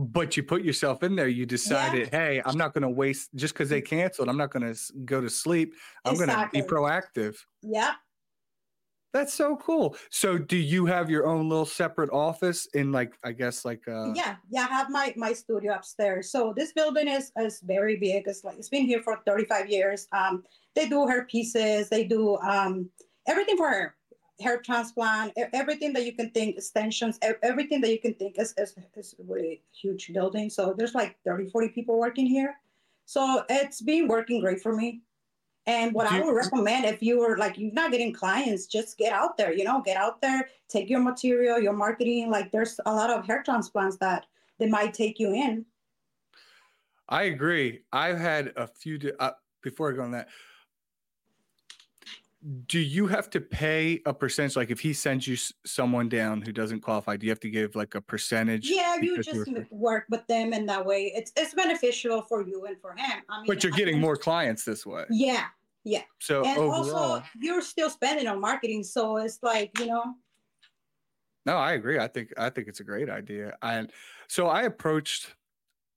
[0.00, 1.28] But you put yourself in there.
[1.28, 2.18] You decided, yeah.
[2.18, 4.30] hey, I'm not going to waste just because they canceled.
[4.30, 5.74] I'm not going to go to sleep.
[6.06, 6.34] I'm exactly.
[6.34, 7.36] going to be proactive.
[7.62, 7.92] Yeah.
[9.12, 9.96] That's so cool.
[10.10, 14.12] So do you have your own little separate office in like I guess like uh
[14.12, 16.30] Yeah, yeah, I have my my studio upstairs.
[16.30, 18.28] So this building is is very big.
[18.28, 20.06] It's like it's been here for 35 years.
[20.12, 20.44] Um
[20.76, 22.88] they do hair pieces, they do um
[23.26, 23.96] everything for hair.
[24.40, 28.74] Hair transplant, everything that you can think, extensions, everything that you can think is, is,
[28.96, 30.50] is a really huge building.
[30.50, 32.56] So there's like 30, 40 people working here.
[33.06, 35.02] So it's been working great for me.
[35.66, 39.12] And what I would recommend if you are like you're not getting clients, just get
[39.12, 42.30] out there, you know, get out there, take your material, your marketing.
[42.30, 44.26] Like there's a lot of hair transplants that
[44.58, 45.64] they might take you in.
[47.08, 47.82] I agree.
[47.92, 50.28] I've had a few uh, before I go on that.
[52.66, 54.56] Do you have to pay a percentage?
[54.56, 57.76] Like if he sends you someone down who doesn't qualify, do you have to give
[57.76, 58.66] like a percentage?
[58.70, 62.80] Yeah, you just work with them, and that way it's it's beneficial for you and
[62.80, 63.20] for him.
[63.28, 65.04] I mean, but you're getting more clients this way.
[65.10, 65.44] Yeah,
[65.84, 66.02] yeah.
[66.18, 70.14] So and overall, also you're still spending on marketing, so it's like you know.
[71.44, 71.98] No, I agree.
[71.98, 73.54] I think I think it's a great idea.
[73.60, 73.90] And
[74.28, 75.34] so I approached.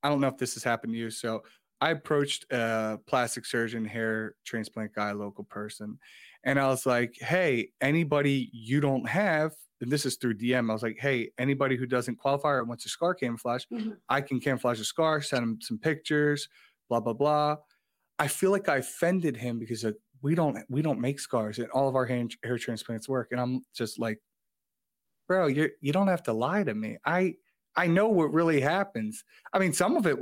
[0.04, 1.10] I don't know if this has happened to you.
[1.10, 1.44] So
[1.84, 6.00] I approached a plastic surgeon, hair transplant guy, local person,
[6.46, 10.70] and I was like, "Hey, anybody you don't have." And this is through DM.
[10.70, 13.92] I was like, "Hey, anybody who doesn't qualify or wants a scar camouflage, mm-hmm.
[14.08, 15.22] I can camouflage a scar.
[15.22, 16.48] Send them some pictures.
[16.88, 17.58] Blah blah blah."
[18.18, 21.70] I feel like I offended him because like, we don't we don't make scars and
[21.72, 23.28] all of our hair, hair transplants work.
[23.32, 24.20] And I'm just like,
[25.28, 26.98] bro, you you don't have to lie to me.
[27.06, 27.36] I
[27.76, 29.24] I know what really happens.
[29.54, 30.18] I mean, some of it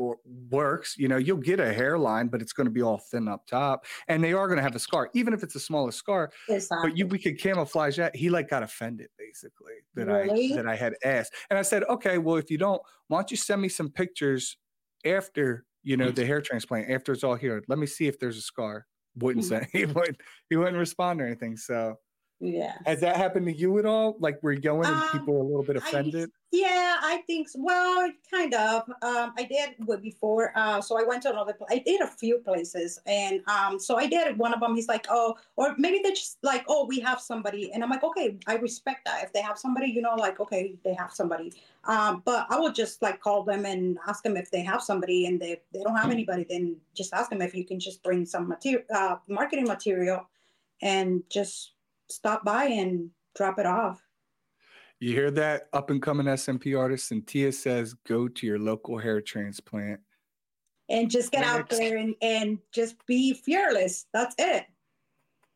[0.49, 0.95] works.
[0.97, 3.85] You know, you'll get a hairline, but it's going to be all thin up top,
[4.07, 6.31] and they are going to have a scar, even if it's the smallest scar.
[6.49, 6.89] Exactly.
[6.89, 8.15] But you, we could camouflage that.
[8.15, 10.53] He like got offended basically that really?
[10.53, 13.31] I that I had asked, and I said, okay, well, if you don't, why don't
[13.31, 14.57] you send me some pictures
[15.05, 17.63] after you know, the hair transplant after it's all healed.
[17.67, 18.85] Let me see if there's a scar.
[19.15, 19.63] Wouldn't mm-hmm.
[19.63, 20.17] say he wouldn't
[20.49, 21.57] he wouldn't respond or anything.
[21.57, 21.95] So
[22.41, 22.77] yeah.
[22.87, 24.15] Has that happened to you at all?
[24.19, 26.29] Like where you going and um, people are a little bit offended?
[26.29, 27.59] I, yeah, I think so.
[27.61, 28.89] well, kind of.
[29.03, 30.51] Um, I did before.
[30.55, 31.55] Uh, so I went to another.
[31.69, 34.75] I did a few places, and um, so I did one of them.
[34.75, 38.03] He's like, oh, or maybe they're just like, oh, we have somebody, and I'm like,
[38.03, 39.23] okay, I respect that.
[39.23, 41.53] If they have somebody, you know, like, okay, they have somebody.
[41.83, 45.27] Um, but I will just like call them and ask them if they have somebody,
[45.27, 48.25] and they they don't have anybody, then just ask them if you can just bring
[48.25, 50.27] some material, uh, marketing material,
[50.81, 51.73] and just
[52.11, 54.01] stop by and drop it off.
[54.99, 57.11] You hear that up and coming SMP artist?
[57.11, 59.99] Sintia says, go to your local hair transplant.
[60.89, 64.05] And just get out there and, and just be fearless.
[64.13, 64.65] That's it.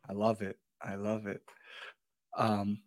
[0.10, 0.58] I love it.
[0.82, 1.42] I love it.
[2.38, 2.80] Um,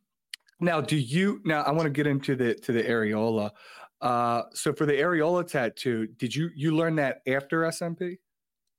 [0.60, 3.50] now, do you now I want to get into the to the areola.
[4.00, 8.18] Uh, so for the areola tattoo, did you you learn that after SMP?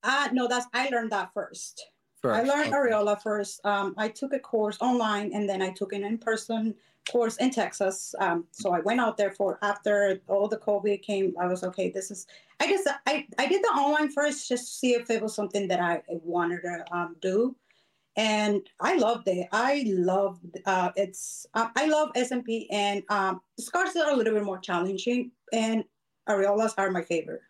[0.03, 1.81] Uh no, that's I learned that first.
[2.21, 2.91] First, I learned okay.
[2.91, 3.65] areola first.
[3.65, 6.75] Um, I took a course online and then I took an in-person
[7.09, 8.13] course in Texas.
[8.19, 11.33] Um, so I went out there for after all the COVID came.
[11.39, 11.89] I was okay.
[11.89, 12.27] This is.
[12.59, 15.67] I just I I did the online first just to see if it was something
[15.69, 17.55] that I wanted to um, do,
[18.17, 19.47] and I loved it.
[19.53, 21.45] I loved uh, it's.
[21.53, 25.85] Uh, I love SMP and um, scars are a little bit more challenging, and
[26.27, 27.41] areolas are my favorite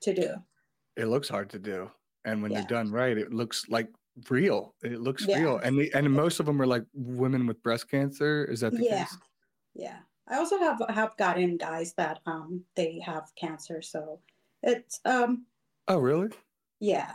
[0.00, 0.34] to do.
[0.96, 1.90] It looks hard to do
[2.24, 2.58] and when yeah.
[2.58, 3.88] they're done right it looks like
[4.28, 4.74] real.
[4.82, 5.40] It looks yeah.
[5.40, 8.44] real, and the, and most of them are like women with breast cancer.
[8.44, 9.04] Is that the yeah.
[9.04, 9.16] case?
[9.74, 9.96] Yeah, Yeah.
[10.30, 14.20] I also have have gotten guys that um they have cancer, so
[14.62, 15.46] it's um.
[15.88, 16.28] Oh really?
[16.80, 17.12] Yeah.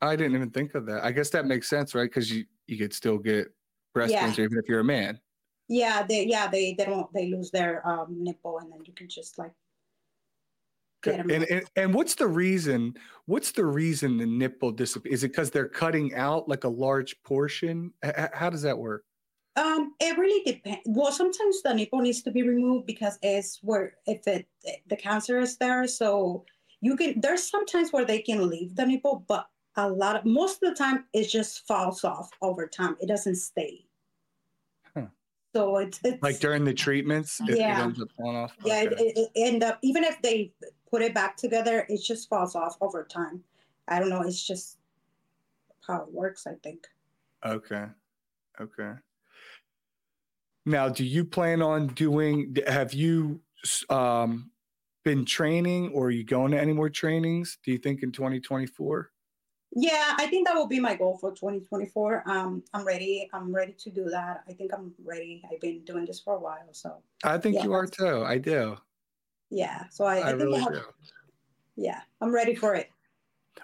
[0.00, 1.04] I didn't even think of that.
[1.04, 2.08] I guess that makes sense, right?
[2.08, 3.48] Because you you could still get
[3.94, 4.20] breast yeah.
[4.20, 5.20] cancer even if you're a man.
[5.68, 9.08] Yeah, they yeah they they don't they lose their um nipple and then you can
[9.08, 9.52] just like
[11.06, 12.94] and, and, and what's the reason?
[13.26, 15.14] What's the reason the nipple disappears?
[15.14, 17.92] Is it because they're cutting out like a large portion?
[18.04, 19.04] H- how does that work?
[19.56, 20.82] Um, it really depends.
[20.86, 24.46] Well, sometimes the nipple needs to be removed because it's where if it
[24.86, 25.86] the cancer is there.
[25.88, 26.44] So
[26.80, 30.62] you can there's sometimes where they can leave the nipple, but a lot of most
[30.62, 32.96] of the time it just falls off over time.
[33.00, 33.87] It doesn't stay.
[35.58, 37.82] So it's, it's Like during the treatments, it, it Yeah.
[37.82, 38.54] ends up falling off.
[38.64, 38.94] yeah, Okay.
[38.94, 40.52] it, it, it end up even if they
[40.88, 43.42] put it back together, it just falls off over time.
[43.88, 44.22] I don't know.
[44.22, 44.78] It's just
[45.84, 46.46] how it works.
[46.46, 46.86] I think.
[47.44, 47.86] Okay.
[48.60, 48.92] Okay.
[50.64, 53.40] Now, do you plan on doing, have you
[53.90, 54.50] um,
[55.04, 57.58] been training or are you going to any more trainings?
[57.64, 59.10] Do you think in 2024?
[59.72, 62.24] Yeah, I think that will be my goal for 2024.
[62.26, 63.28] Um, I'm ready.
[63.32, 64.42] I'm ready to do that.
[64.48, 65.42] I think I'm ready.
[65.50, 68.24] I've been doing this for a while, so I think Yeah, you are too.
[68.24, 68.76] I do.
[69.50, 69.84] yeah.
[69.90, 70.82] So I, I, I think really I have, do.
[71.76, 72.90] yeah, I'm ready for it.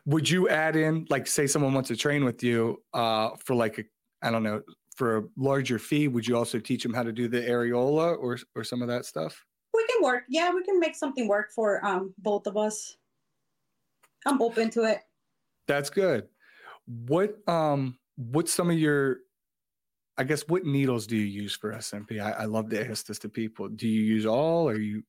[0.07, 3.79] Would you add in, like, say someone wants to train with you uh, for like
[3.79, 3.85] a,
[4.23, 4.61] I don't know,
[4.97, 6.09] for a larger fee?
[6.09, 9.07] Would you also teach them how to do the areola or or some of that
[9.07, 9.43] stuff?
[9.73, 10.25] We can work.
[10.29, 12.97] Yeah, we can make something work for um both of us.
[14.27, 15.01] I'm open to it.
[15.67, 16.29] That's good.
[16.87, 19.19] What um what's some of your
[20.17, 22.21] I guess what needles do you use for SMP?
[22.21, 23.69] I, I love to ask this to people.
[23.69, 25.03] Do you use all or you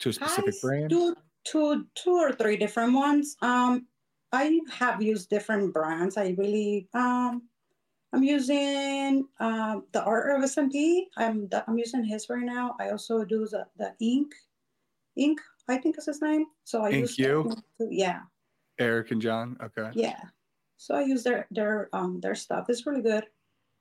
[0.00, 0.90] to a specific I brand?
[0.90, 3.36] do two, two or three different ones.
[3.42, 3.86] Um,
[4.32, 6.16] I have used different brands.
[6.16, 7.42] I really, um,
[8.12, 11.02] I'm using um, the Art of SMP.
[11.16, 12.74] I'm the, I'm using his right now.
[12.80, 14.34] I also do the, the Ink,
[15.16, 15.40] Ink.
[15.68, 16.46] I think is his name.
[16.64, 17.26] So I Ink use You?
[17.26, 17.88] that one too.
[17.90, 18.20] Yeah,
[18.78, 19.56] Eric and John.
[19.62, 19.90] Okay.
[19.94, 20.20] yeah.
[20.76, 22.66] So I use their their um their stuff.
[22.68, 23.24] It's really good.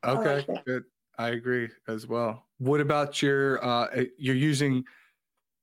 [0.03, 0.61] I like Okay.
[0.65, 0.83] Good.
[1.17, 2.45] I agree as well.
[2.59, 4.83] What about your uh uh, you're using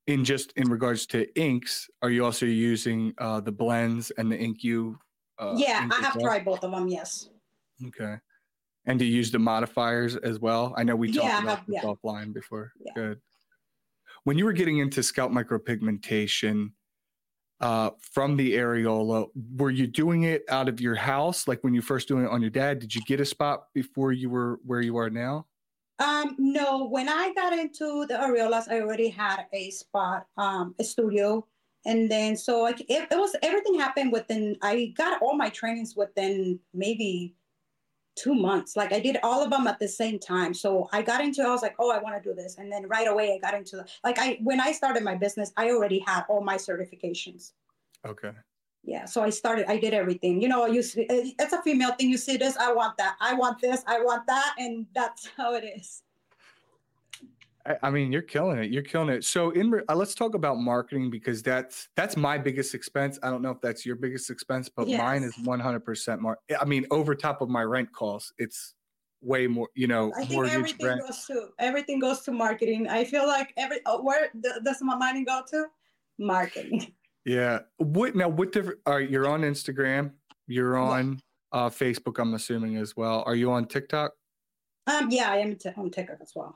[0.07, 4.37] in just in regards to inks, are you also using uh the blends and the
[4.39, 4.99] ink you
[5.39, 6.25] uh yeah, I have well?
[6.25, 6.89] tried both of them.
[6.89, 7.29] Yes.
[7.87, 8.17] Okay.
[8.87, 10.75] And do you use the modifiers as well?
[10.77, 11.83] I know we talked Yeah, about have- this yeah.
[11.85, 12.73] offline before.
[12.85, 12.93] Yeah.
[12.95, 13.21] Good.
[14.25, 16.73] When you were getting into scalp micropigmentation
[17.61, 21.47] uh, from the areola, were you doing it out of your house?
[21.47, 24.13] Like when you first doing it on your dad, did you get a spot before
[24.13, 25.47] you were where you are now?
[25.99, 30.85] Um, no, when I got into the areolas, I already had a spot, um, a
[30.85, 31.47] studio.
[31.85, 35.95] And then, so like it, it was everything happened within, I got all my trainings
[35.97, 37.35] within maybe
[38.17, 38.77] two months.
[38.77, 40.53] Like I did all of them at the same time.
[40.55, 42.59] So I got into, I was like, oh, I want to do this.
[42.59, 45.53] And then right away I got into the, like I, when I started my business,
[45.57, 47.53] I already had all my certifications.
[48.07, 48.33] Okay.
[48.83, 49.05] Yeah.
[49.05, 52.11] So I started, I did everything, you know, you see, it's a female thing.
[52.11, 53.17] You see this, I want that.
[53.21, 54.55] I want this, I want that.
[54.59, 56.03] And that's how it is.
[57.83, 58.71] I, mean, you're killing it.
[58.71, 59.25] You're killing it.
[59.25, 63.19] So, in re- uh, let's talk about marketing because that's that's my biggest expense.
[63.23, 66.39] I don't know if that's your biggest expense, but mine is 100% more.
[66.59, 68.75] I mean, over top of my rent costs, it's
[69.23, 69.69] way more.
[69.75, 71.01] You know, I think everything rent.
[71.03, 72.89] goes to everything goes to marketing.
[72.89, 75.67] I feel like every oh, where th- does my money go to?
[76.19, 76.93] Marketing.
[77.27, 77.59] Yeah.
[77.77, 78.29] What now?
[78.31, 78.79] What different?
[78.87, 80.13] All right, you're on Instagram.
[80.47, 80.81] You're Yeah.
[80.83, 81.21] on
[81.53, 82.19] uh, Facebook.
[82.19, 83.23] I'm assuming as well.
[83.27, 84.13] Are you on TikTok?
[84.87, 86.55] Um, yeah, I am t- on TikTok as well.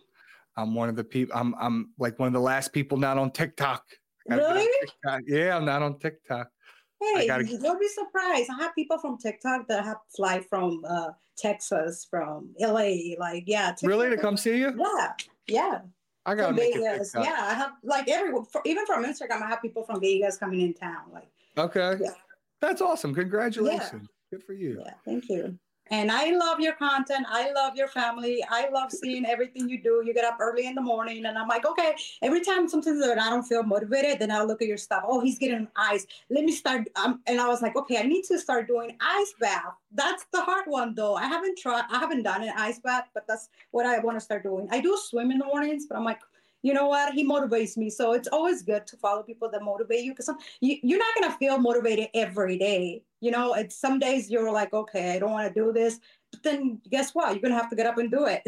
[0.57, 1.37] I'm one of the people.
[1.37, 3.85] I'm I'm like one of the last people not on TikTok.
[4.29, 4.71] Gotta on Really?
[4.81, 5.21] TikTok.
[5.27, 6.49] Yeah, I'm not on TikTok.
[7.01, 8.49] Hey, gotta- you'll be surprised.
[8.51, 13.17] I have people from TikTok that have fly from uh, Texas, from LA.
[13.19, 14.73] Like, yeah, TikTok- Really, to come see you?
[14.79, 15.13] Yeah,
[15.47, 15.81] yeah.
[16.27, 17.13] I make Vegas.
[17.15, 18.47] Yeah, I have like everyone.
[18.47, 21.03] For, even from Instagram, I have people from Vegas coming in town.
[21.13, 21.99] Like, Okay.
[22.01, 22.11] Yeah.
[22.61, 23.15] That's awesome.
[23.15, 24.09] Congratulations.
[24.31, 24.83] Good for you.
[24.85, 25.59] Yeah, thank you.
[25.91, 27.27] And I love your content.
[27.29, 28.43] I love your family.
[28.49, 30.03] I love seeing everything you do.
[30.05, 31.95] You get up early in the morning, and I'm like, okay.
[32.23, 35.05] Every time that I don't feel motivated, then I'll look at your stuff.
[35.07, 36.07] Oh, he's getting ice.
[36.31, 36.89] Let me start.
[36.97, 39.75] Um, and I was like, okay, I need to start doing ice bath.
[39.93, 41.15] That's the hard one, though.
[41.17, 41.85] I haven't tried.
[41.91, 44.69] I haven't done an ice bath, but that's what I want to start doing.
[44.71, 46.21] I do swim in the mornings, but I'm like.
[46.65, 47.13] You know what?
[47.13, 50.31] He motivates me, so it's always good to follow people that motivate you because
[50.63, 53.03] you, you're not gonna feel motivated every day.
[53.21, 56.01] You know, it's some days you're like, okay, I don't want to do this,
[56.33, 57.33] but then guess what?
[57.33, 58.43] You're gonna have to get up and do it.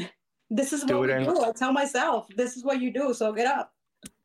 [0.48, 1.42] This is Do what we do.
[1.42, 3.74] I tell myself, this is what you do, so get up.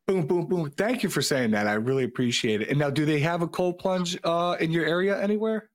[0.06, 0.70] Boom, boom, boom.
[0.70, 1.66] Thank you for saying that.
[1.66, 2.70] I really appreciate it.
[2.70, 5.68] And now, do they have a cold plunge uh, in your area anywhere?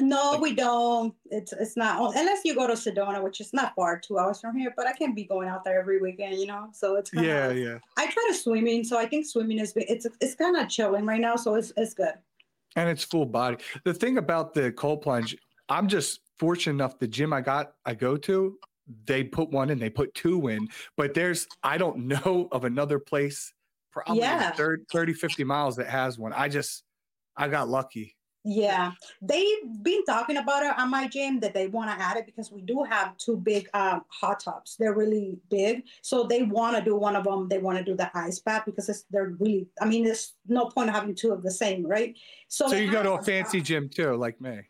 [0.00, 1.14] No, Like- we don't.
[1.30, 4.56] It's it's not unless you go to Sedona, which is not far, two hours from
[4.56, 4.72] here.
[4.76, 6.68] But I can't be going out there every weekend, you know.
[6.72, 7.78] So it's kinda, Yeah, yeah.
[7.96, 11.20] I try to swimming, so I think swimming is it's it's kind of chilling right
[11.20, 12.14] now, so it's it's good.
[12.76, 13.56] And it's full body.
[13.84, 15.36] The thing about the cold plunge,
[15.68, 16.98] I'm just fortunate enough.
[16.98, 18.56] The gym I got, I go to,
[19.06, 20.68] they put one in, they put two in.
[20.96, 23.52] But there's, I don't know of another place,
[23.90, 24.50] probably Yeah.
[24.52, 26.32] 30, 30, 50 miles that has one.
[26.34, 26.84] I just,
[27.36, 28.14] I got lucky.
[28.44, 32.24] Yeah, they've been talking about it on my gym that they want to add it
[32.24, 34.76] because we do have two big um, hot tubs.
[34.78, 37.48] They're really big, so they want to do one of them.
[37.48, 39.66] They want to do the ice bath because it's, they're really.
[39.80, 42.16] I mean, there's no point having two of the same, right?
[42.48, 44.62] So, so you go to a fancy gym too, like me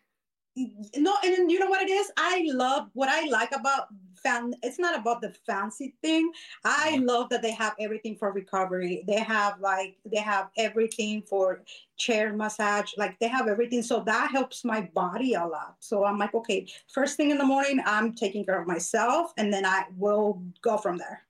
[0.97, 4.79] no and you know what it is i love what i like about fan it's
[4.79, 6.31] not about the fancy thing
[6.65, 7.03] i uh-huh.
[7.03, 11.63] love that they have everything for recovery they have like they have everything for
[11.97, 16.19] chair massage like they have everything so that helps my body a lot so i'm
[16.19, 19.85] like okay first thing in the morning i'm taking care of myself and then i
[19.97, 21.23] will go from there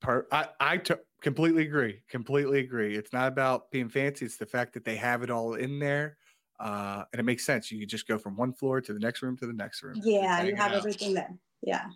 [0.00, 2.00] Part, I, I t- completely agree.
[2.08, 2.96] Completely agree.
[2.96, 4.24] It's not about being fancy.
[4.24, 6.16] It's the fact that they have it all in there
[6.60, 7.72] uh, and it makes sense.
[7.72, 10.00] You just go from one floor to the next room to the next room.
[10.02, 11.34] Yeah, you have everything there.
[11.62, 11.86] Yeah.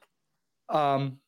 [0.68, 1.18] Um,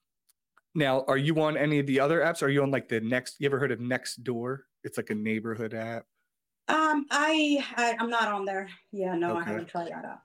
[0.74, 2.42] now, are you on any of the other apps?
[2.42, 3.36] Are you on like the next?
[3.38, 4.58] You ever heard of Nextdoor?
[4.84, 6.04] It's like a neighborhood app.
[6.68, 8.68] Um, I, I am not on there.
[8.90, 9.40] Yeah, no, okay.
[9.40, 10.20] I haven't tried that out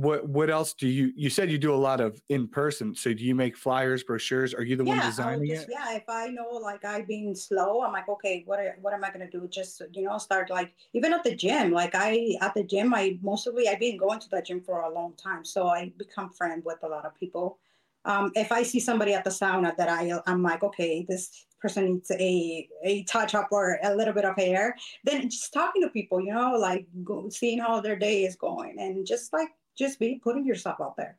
[0.00, 3.12] what what else do you you said you do a lot of in person so
[3.12, 4.54] do you make flyers brochures?
[4.54, 5.74] Are you the yeah, one designing just, it?
[5.74, 9.04] yeah if i know like i've been slow i'm like okay what are, what am
[9.04, 9.46] i going to do?
[9.48, 13.18] Just you know start like even at the gym like i at the gym i
[13.20, 16.62] mostly i've been going to the gym for a long time so i become friend
[16.64, 17.58] with a lot of people.
[18.06, 21.84] Um, if i see somebody at the sauna that i i'm like okay this person
[21.84, 24.74] needs a a touch up or a little bit of hair
[25.04, 28.76] then just talking to people you know like go, seeing how their day is going
[28.78, 31.18] and just like just be putting yourself out there.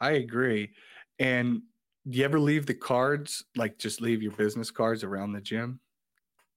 [0.00, 0.70] I agree.
[1.18, 1.62] And
[2.08, 5.80] do you ever leave the cards, like just leave your business cards around the gym?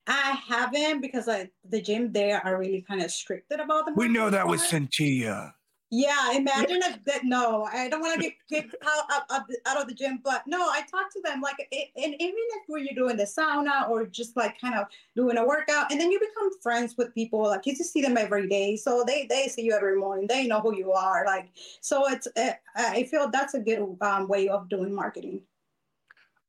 [0.07, 3.95] I haven't because I, the gym there are really kind of stricted about them.
[3.95, 5.53] We know that was Sintia.
[5.93, 7.25] Yeah, imagine if that.
[7.25, 10.69] No, I don't want to get kicked out, out, out, of the gym, but no,
[10.69, 14.37] I talk to them like, and even if when you're doing the sauna or just
[14.37, 14.87] like kind of
[15.17, 17.41] doing a workout, and then you become friends with people.
[17.41, 20.27] Like you just see them every day, so they they see you every morning.
[20.27, 21.25] They know who you are.
[21.25, 21.49] Like
[21.81, 25.41] so, it's eh, I feel that's a good um, way of doing marketing.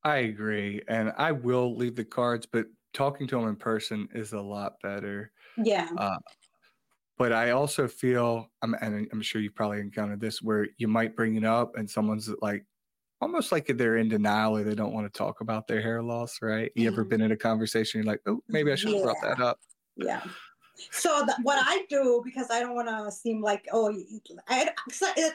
[0.04, 4.34] I agree, and I will leave the cards, but talking to them in person is
[4.34, 5.32] a lot better.
[5.56, 5.88] Yeah.
[5.96, 6.18] Uh,
[7.22, 11.14] but I also feel, I'm, and I'm sure you've probably encountered this, where you might
[11.14, 12.64] bring it up and someone's like,
[13.20, 16.40] almost like they're in denial or they don't want to talk about their hair loss,
[16.42, 16.72] right?
[16.74, 17.10] You ever mm-hmm.
[17.10, 19.04] been in a conversation, you're like, oh, maybe I should have yeah.
[19.04, 19.60] brought that up.
[19.96, 20.20] Yeah.
[20.90, 23.94] So the, what I do because I don't want to seem like oh
[24.48, 24.70] I,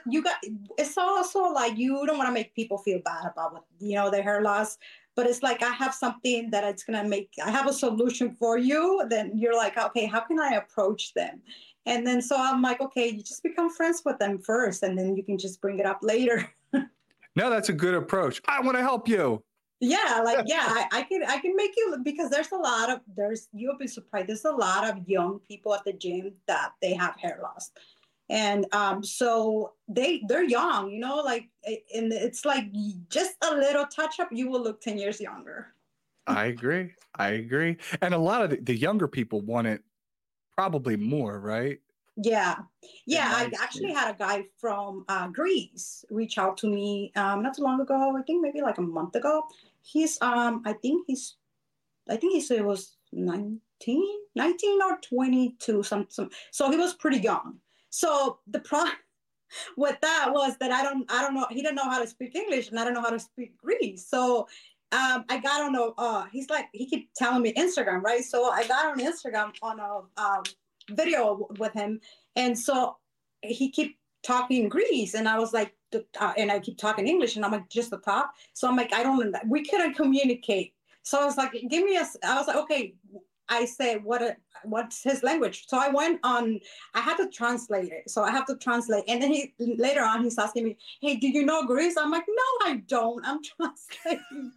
[0.10, 0.38] you got
[0.78, 4.10] it's also like you don't want to make people feel bad about what you know
[4.10, 4.78] their hair loss
[5.16, 8.58] but it's like I have something that it's gonna make I have a solution for
[8.58, 11.42] you then you're like okay how can I approach them
[11.88, 15.16] and then so I'm like, okay, you just become friends with them first, and then
[15.16, 16.48] you can just bring it up later.
[16.74, 18.42] no, that's a good approach.
[18.48, 19.42] I want to help you.
[19.80, 23.00] Yeah, like yeah, I, I can I can make you because there's a lot of
[23.16, 24.28] there's you'll be surprised.
[24.28, 27.72] There's a lot of young people at the gym that they have hair loss.
[28.30, 32.66] And um, so they they're young, you know, like and it's like
[33.10, 35.74] just a little touch up, you will look 10 years younger.
[36.28, 36.92] I agree.
[37.16, 37.78] I agree.
[38.02, 39.82] And a lot of the, the younger people want it
[40.58, 41.80] probably more, right?
[42.18, 42.56] Yeah,
[43.06, 43.32] yeah.
[43.32, 47.62] I actually had a guy from uh, Greece reach out to me um, not too
[47.62, 48.18] long ago.
[48.18, 49.44] I think maybe like a month ago.
[49.84, 51.36] He's um, I think he's,
[52.10, 53.62] I think he said it was 19,
[54.36, 56.32] 19 or 22, some, some.
[56.50, 57.60] So he was pretty young.
[57.92, 58.96] So the problem
[59.78, 61.46] with that was that I don't, I don't know.
[61.52, 64.08] He didn't know how to speak English, and I don't know how to speak Greece.
[64.08, 64.48] So
[64.92, 68.24] um, I got on a, uh, he's like, he keep telling me Instagram, right?
[68.24, 70.44] So I got on Instagram on a um,
[70.92, 72.00] video with him.
[72.38, 72.96] And so
[73.42, 75.14] he keep talking Greece.
[75.14, 77.98] And I was like, uh, and I keep talking English and I'm like, just the
[77.98, 78.32] top.
[78.54, 80.74] So I'm like, I don't, we couldn't communicate.
[81.04, 82.96] So I was like, give me a, I was like, okay.
[83.50, 85.66] I said, what, a, what's his language?
[85.68, 86.60] So I went on,
[86.94, 88.10] I had to translate it.
[88.10, 89.06] So I have to translate.
[89.08, 91.96] And then he, later on, he's asking me, hey, do you know Greece?
[91.98, 93.26] I'm like, no, I don't.
[93.26, 94.52] I'm translating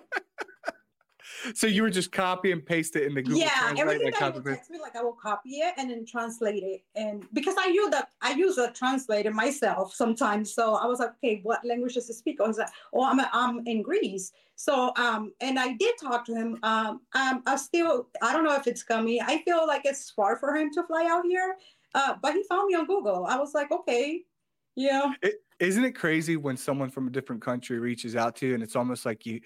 [1.54, 3.78] so you were just copy and paste it in the Google yeah, Translate.
[3.78, 6.82] everything that you text me, like I will copy it and then translate it.
[6.94, 10.54] And because I use that, I use a translator myself sometimes.
[10.54, 12.40] So I was like, okay, what language does he speak?
[12.40, 14.32] I was like, oh, I'm, I'm in Greece.
[14.56, 16.58] So, um, and I did talk to him.
[16.62, 19.20] Um, um, I still, I don't know if it's coming.
[19.22, 21.56] I feel like it's far for him to fly out here.
[21.94, 23.26] Uh, but he found me on Google.
[23.26, 24.22] I was like, okay,
[24.76, 25.12] yeah.
[25.22, 28.62] It, isn't it crazy when someone from a different country reaches out to you and
[28.62, 29.40] it's almost like you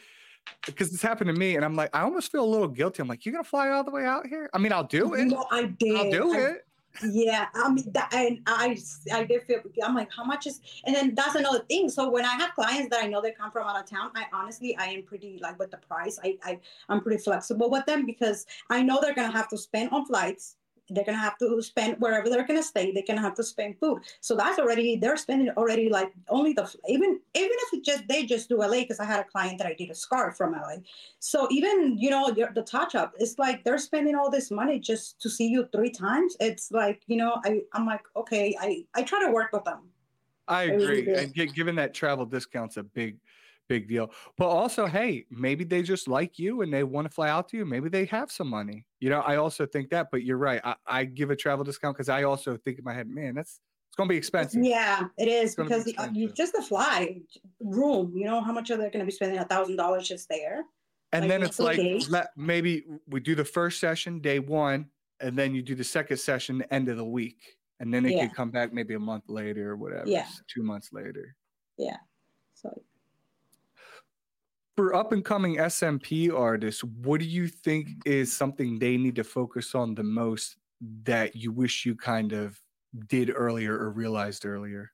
[0.65, 3.03] because it's happened to me and I'm like, I almost feel a little guilty.
[3.03, 4.51] I'm like, you're gonna fly all the way out here?
[4.53, 5.27] I mean, I'll do it.
[5.27, 5.97] No, I did.
[5.97, 6.67] I'll do I, it.
[7.05, 8.79] Yeah, I mean, that, and I,
[9.13, 9.61] I did feel.
[9.85, 10.61] I'm like, how much is?
[10.87, 11.91] And then that's another thing.
[11.91, 14.25] So when I have clients that I know they come from out of town, I
[14.33, 16.19] honestly, I am pretty like with the price.
[16.25, 19.91] I, I, I'm pretty flexible with them because I know they're gonna have to spend
[19.91, 20.57] on flights
[20.91, 22.93] they're gonna have to spend wherever they're gonna stay.
[22.93, 24.03] They're gonna have to spend food.
[24.21, 28.25] So that's already they're spending already like only the even even if it just they
[28.25, 30.77] just do LA because I had a client that I did a scarf from LA.
[31.19, 35.21] So even you know the touch up, it's like they're spending all this money just
[35.21, 36.37] to see you three times.
[36.41, 39.91] It's like you know I I'm like okay I I try to work with them.
[40.49, 43.17] I agree, and given that travel discounts a big
[43.69, 44.11] big deal.
[44.37, 47.57] But also, hey, maybe they just like you and they want to fly out to
[47.57, 47.65] you.
[47.65, 48.87] Maybe they have some money.
[49.01, 50.09] You know, I also think that.
[50.11, 50.61] But you're right.
[50.65, 53.61] I, I give a travel discount because I also think in my head, man, that's
[53.89, 54.63] it's going to be expensive.
[54.63, 57.21] Yeah, it is because be uh, you just the fly
[57.61, 58.13] room.
[58.15, 60.65] You know how much are they going to be spending a thousand dollars just there?
[61.13, 64.91] And like, then it's like let, maybe we do the first session day one,
[65.21, 68.13] and then you do the second session the end of the week, and then it
[68.13, 68.27] yeah.
[68.27, 70.09] could come back maybe a month later or whatever.
[70.09, 71.35] Yeah, two months later.
[71.79, 71.97] Yeah.
[72.55, 72.83] So
[74.77, 79.25] for up and coming SMP artists, what do you think is something they need to
[79.25, 80.57] focus on the most
[81.05, 82.61] that you wish you kind of
[83.09, 84.93] did earlier or realized earlier?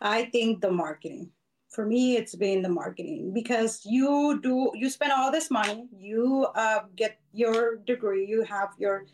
[0.00, 1.30] I think the marketing.
[1.70, 6.46] For me, it's been the marketing because you do you spend all this money, you
[6.54, 9.06] uh, get your degree, you have your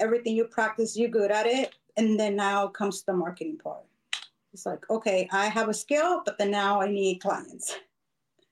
[0.00, 3.84] everything, you practice, you're good at it, and then now comes the marketing part.
[4.52, 7.76] It's like, okay, I have a skill, but then now I need clients.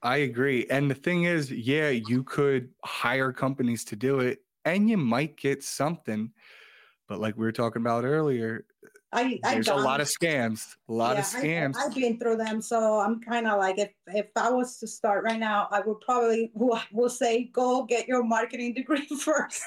[0.07, 0.65] I agree.
[0.69, 5.35] And the thing is, yeah, you could hire companies to do it and you might
[5.35, 6.31] get something.
[7.09, 8.65] But like we were talking about earlier,
[9.11, 11.75] I, I there's a lot of scams, a lot yeah, of scams.
[11.75, 14.87] I, have been through them, so I'm kind of like, if if I was to
[14.87, 19.63] start right now, I would probably will, will say, go get your marketing degree first.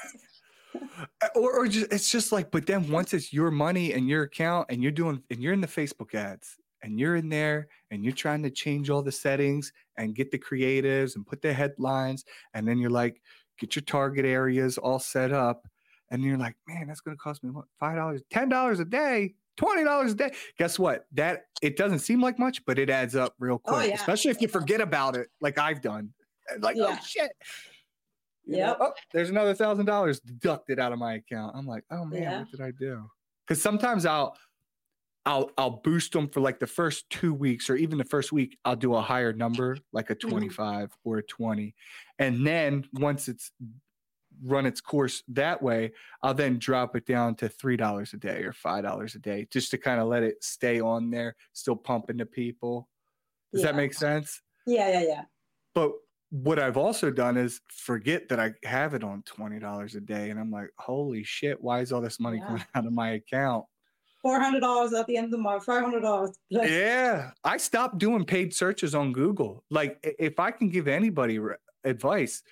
[0.75, 4.23] Uh, or, or just it's just like, but then once it's your money and your
[4.23, 8.03] account, and you're doing, and you're in the Facebook ads, and you're in there and
[8.03, 12.25] you're trying to change all the settings and get the creatives and put the headlines
[12.53, 13.21] and then you're like
[13.59, 15.67] get your target areas all set up
[16.09, 18.85] and you're like man that's going to cost me what five dollars ten dollars a
[18.85, 20.31] day twenty dollars a day?
[20.57, 21.05] Guess what?
[21.13, 23.95] That it doesn't seem like much but it adds up real oh, quick oh, yeah.
[23.95, 26.13] especially if you forget about it like i've done.
[26.59, 26.97] Like oh, yeah.
[26.99, 27.31] oh shit
[28.45, 31.55] yeah oh, there's another thousand dollars deducted out of my account.
[31.55, 32.39] I'm like oh man yeah.
[32.39, 33.09] what did i do?
[33.47, 34.35] Because sometimes i'll
[35.25, 38.57] I'll I'll boost them for like the first two weeks or even the first week.
[38.65, 40.29] I'll do a higher number, like a mm-hmm.
[40.29, 41.09] 25 mm-hmm.
[41.09, 41.75] or a 20,
[42.19, 43.51] and then once it's
[44.43, 45.91] run its course that way,
[46.23, 49.47] I'll then drop it down to three dollars a day or five dollars a day,
[49.51, 52.87] just to kind of let it stay on there, still pumping to people.
[53.53, 53.67] Does yeah.
[53.67, 54.41] that make sense?
[54.65, 55.21] Yeah, yeah, yeah.
[55.75, 55.91] But
[56.31, 60.29] what I've also done is forget that I have it on twenty dollars a day,
[60.31, 62.47] and I'm like, holy shit, why is all this money yeah.
[62.47, 63.65] coming out of my account?
[64.21, 66.37] Four hundred dollars at the end of the month, five hundred dollars.
[66.49, 69.63] yeah, I stopped doing paid searches on Google.
[69.69, 72.43] Like, if I can give anybody re- advice,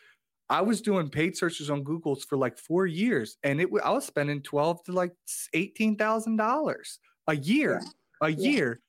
[0.50, 4.06] I was doing paid searches on Google for like four years, and it I was
[4.06, 5.14] spending twelve to like
[5.54, 8.28] eighteen thousand dollars a year, yeah.
[8.28, 8.50] a yeah.
[8.50, 8.82] year.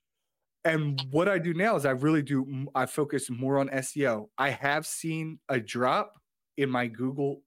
[0.63, 4.27] And what I do now is I really do I focus more on SEO.
[4.37, 6.19] I have seen a drop
[6.57, 7.41] in my Google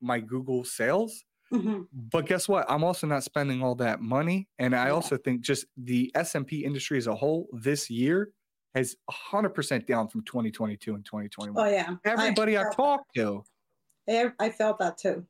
[0.00, 1.82] my Google sales Mm-hmm.
[1.92, 2.64] But guess what?
[2.68, 4.48] I'm also not spending all that money.
[4.58, 4.92] And I yeah.
[4.92, 8.30] also think just the SMP industry as a whole this year
[8.74, 11.62] has 100% down from 2022 and 2021.
[11.64, 11.94] Oh, yeah.
[12.04, 13.44] Everybody I, I talked to.
[14.08, 15.26] I felt that too.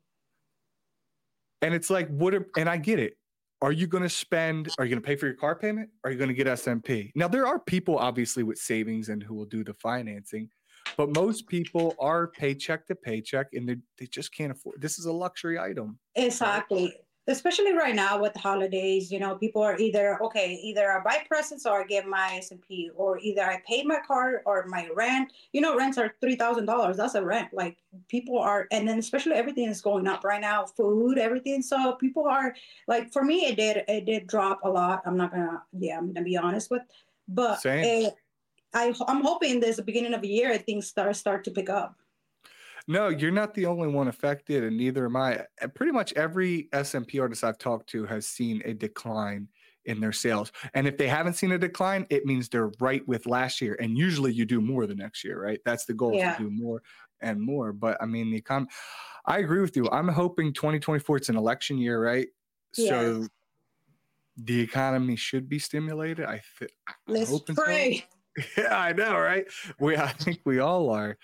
[1.61, 2.33] And it's like, what?
[2.33, 3.17] Are, and I get it.
[3.61, 4.69] Are you going to spend?
[4.77, 5.89] Are you going to pay for your car payment?
[6.03, 7.11] Are you going to get SMP?
[7.15, 10.49] Now, there are people obviously with savings and who will do the financing.
[10.97, 15.05] But most people are paycheck to paycheck and they, they just can't afford this is
[15.05, 15.97] a luxury item.
[16.15, 16.95] Exactly.
[17.25, 21.23] Especially right now with the holidays, you know, people are either okay, either I buy
[21.25, 25.31] presents or I get my SMP, or either I pay my car or my rent.
[25.53, 26.97] You know, rents are three thousand dollars.
[26.97, 27.53] That's a rent.
[27.53, 27.77] Like
[28.09, 31.61] people are, and then especially everything is going up right now, food, everything.
[31.61, 32.53] So people are
[32.89, 35.01] like, for me, it did it did drop a lot.
[35.05, 36.81] I'm not gonna, yeah, I'm gonna be honest with,
[37.29, 37.85] but Same.
[37.85, 38.15] It,
[38.73, 41.95] I, I'm hoping there's a beginning of the year things start start to pick up.
[42.87, 45.45] No, you're not the only one affected, and neither am I.
[45.73, 49.47] Pretty much every SMP artist I've talked to has seen a decline
[49.85, 50.51] in their sales.
[50.73, 53.77] And if they haven't seen a decline, it means they're right with last year.
[53.79, 55.59] And usually you do more the next year, right?
[55.65, 56.35] That's the goal yeah.
[56.35, 56.81] to do more
[57.21, 57.73] and more.
[57.73, 58.67] But I mean, the econ
[59.25, 59.89] I agree with you.
[59.91, 62.27] I'm hoping 2024 it's an election year, right?
[62.75, 62.89] Yeah.
[62.89, 63.27] So
[64.37, 66.25] the economy should be stimulated.
[66.25, 66.71] I think.
[67.07, 67.97] Let's pray.
[67.97, 68.17] So.
[68.57, 69.45] Yeah, I know, right?
[69.79, 71.17] We I think we all are.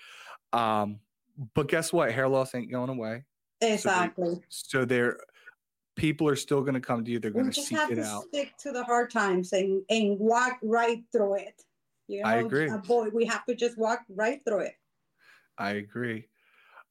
[0.52, 1.00] Um,
[1.54, 2.12] but guess what?
[2.12, 3.24] Hair loss ain't going away.
[3.60, 4.40] Exactly.
[4.48, 5.18] So, they, are
[5.96, 7.18] people are still going to come to you.
[7.18, 8.24] They're going to seek it out.
[8.24, 11.62] Stick to the hard times and and walk right through it.
[12.08, 12.70] You know, I agree.
[12.86, 14.74] Boy, we have to just walk right through it.
[15.58, 16.26] I agree.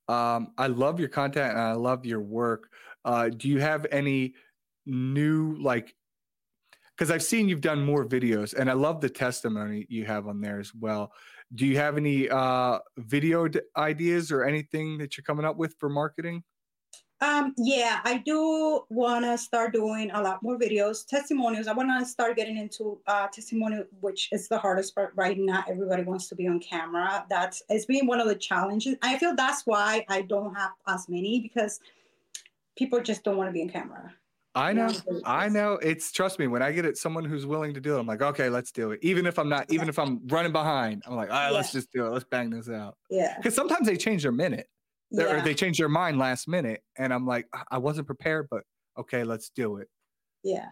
[0.07, 2.69] Um, I love your content and I love your work.
[3.03, 4.35] Uh, do you have any
[4.85, 5.95] new like?
[6.99, 10.41] Because I've seen you've done more videos, and I love the testimony you have on
[10.41, 11.13] there as well.
[11.55, 15.75] Do you have any uh, video d- ideas or anything that you're coming up with
[15.79, 16.43] for marketing?
[17.21, 21.67] Um, yeah, I do want to start doing a lot more videos, testimonials.
[21.67, 25.63] I want to start getting into uh, testimonial, which is the hardest part right now.
[25.69, 27.25] Everybody wants to be on camera.
[27.29, 28.95] That's it's been one of the challenges.
[29.01, 31.79] I feel that's why I don't have as many because
[32.77, 34.13] people just don't want to be on camera.
[34.55, 34.91] I know,
[35.25, 35.73] I know.
[35.73, 36.47] It's trust me.
[36.47, 38.91] When I get it, someone who's willing to do it, I'm like, okay, let's do
[38.91, 38.99] it.
[39.03, 41.55] Even if I'm not, even if I'm running behind, I'm like, all right, yeah.
[41.55, 42.09] let's just do it.
[42.09, 42.97] Let's bang this out.
[43.09, 43.35] Yeah.
[43.37, 44.67] Because sometimes they change their minute
[45.11, 45.37] yeah.
[45.37, 48.63] or they change their mind last minute and i'm like i wasn't prepared but
[48.97, 49.87] okay let's do it
[50.43, 50.67] yeah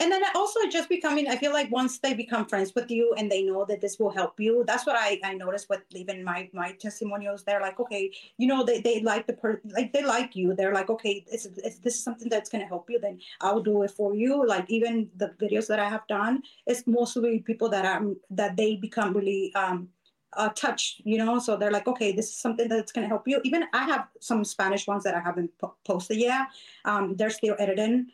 [0.00, 3.30] and then also just becoming i feel like once they become friends with you and
[3.30, 6.48] they know that this will help you that's what i i noticed with even my
[6.52, 10.34] my testimonials they're like okay you know they, they like the per like they like
[10.34, 11.46] you they're like okay it's
[11.78, 14.68] this is something that's going to help you then i'll do it for you like
[14.68, 19.12] even the videos that i have done it's mostly people that i'm that they become
[19.12, 19.88] really um
[20.36, 21.38] uh, touch, you know.
[21.38, 23.40] So they're like, okay, this is something that's going to help you.
[23.44, 26.48] Even I have some Spanish ones that I haven't po- posted yet.
[26.84, 28.08] Um, they're still editing,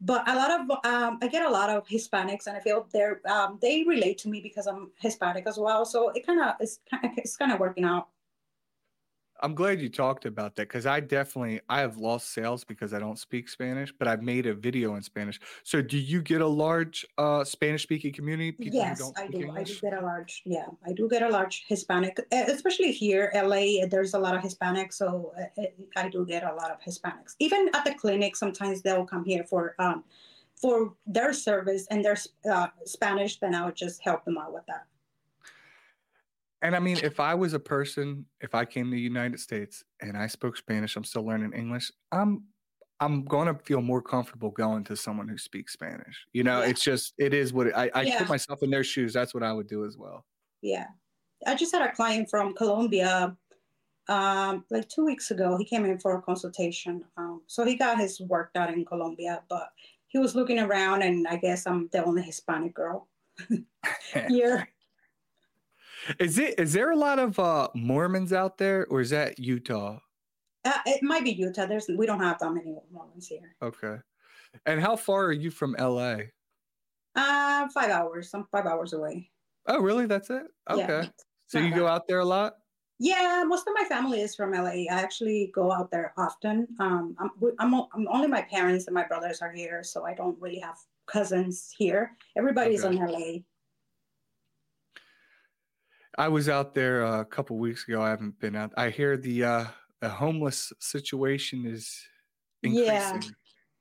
[0.00, 3.20] but a lot of um, I get a lot of Hispanics, and I feel they're
[3.28, 5.84] um, they relate to me because I'm Hispanic as well.
[5.84, 8.08] So it kind of is it's kind of working out.
[9.40, 12.98] I'm glad you talked about that because I definitely I have lost sales because I
[12.98, 15.40] don't speak Spanish, but I've made a video in Spanish.
[15.62, 18.54] So do you get a large uh, Spanish speaking community?
[18.58, 19.40] yes, I do.
[19.40, 19.70] English?
[19.70, 20.42] I do get a large.
[20.44, 23.86] Yeah, I do get a large Hispanic, especially here, LA.
[23.86, 25.32] There's a lot of Hispanics, so
[25.96, 27.34] I do get a lot of Hispanics.
[27.38, 30.04] Even at the clinic, sometimes they'll come here for um,
[30.54, 32.16] for their service and their
[32.50, 33.38] uh, Spanish.
[33.38, 34.86] Then I would just help them out with that.
[36.66, 39.84] And I mean, if I was a person, if I came to the United States
[40.00, 41.92] and I spoke Spanish, I'm still learning English.
[42.10, 42.42] I'm
[42.98, 46.26] I'm going to feel more comfortable going to someone who speaks Spanish.
[46.32, 46.70] You know, yeah.
[46.70, 48.18] it's just it is what it, I I yeah.
[48.18, 49.12] put myself in their shoes.
[49.12, 50.24] That's what I would do as well.
[50.60, 50.86] Yeah,
[51.46, 53.36] I just had a client from Colombia,
[54.08, 55.56] um, like two weeks ago.
[55.56, 57.04] He came in for a consultation.
[57.16, 59.68] Um, so he got his work done in Colombia, but
[60.08, 63.06] he was looking around, and I guess I'm the only Hispanic girl
[64.28, 64.66] here.
[66.18, 69.98] Is it is there a lot of uh, Mormons out there, or is that Utah?
[70.64, 71.66] Uh, it might be Utah.
[71.66, 73.54] There's we don't have that many Mormons here.
[73.62, 73.96] Okay,
[74.66, 76.16] and how far are you from LA?
[77.14, 78.30] Uh, five hours.
[78.34, 79.30] I'm five hours away.
[79.66, 80.06] Oh, really?
[80.06, 80.44] That's it.
[80.70, 81.02] Okay.
[81.02, 81.08] Yeah,
[81.46, 81.78] so you bad.
[81.78, 82.54] go out there a lot?
[82.98, 84.84] Yeah, most of my family is from LA.
[84.84, 86.66] I actually go out there often.
[86.80, 90.40] Um, I'm, I'm, I'm only my parents and my brothers are here, so I don't
[90.40, 90.76] really have
[91.06, 92.16] cousins here.
[92.36, 92.96] Everybody's okay.
[92.96, 93.38] in LA.
[96.18, 98.00] I was out there uh, a couple weeks ago.
[98.02, 98.72] I haven't been out.
[98.76, 99.64] I hear the uh,
[100.00, 102.00] the homeless situation is
[102.62, 103.32] increasing.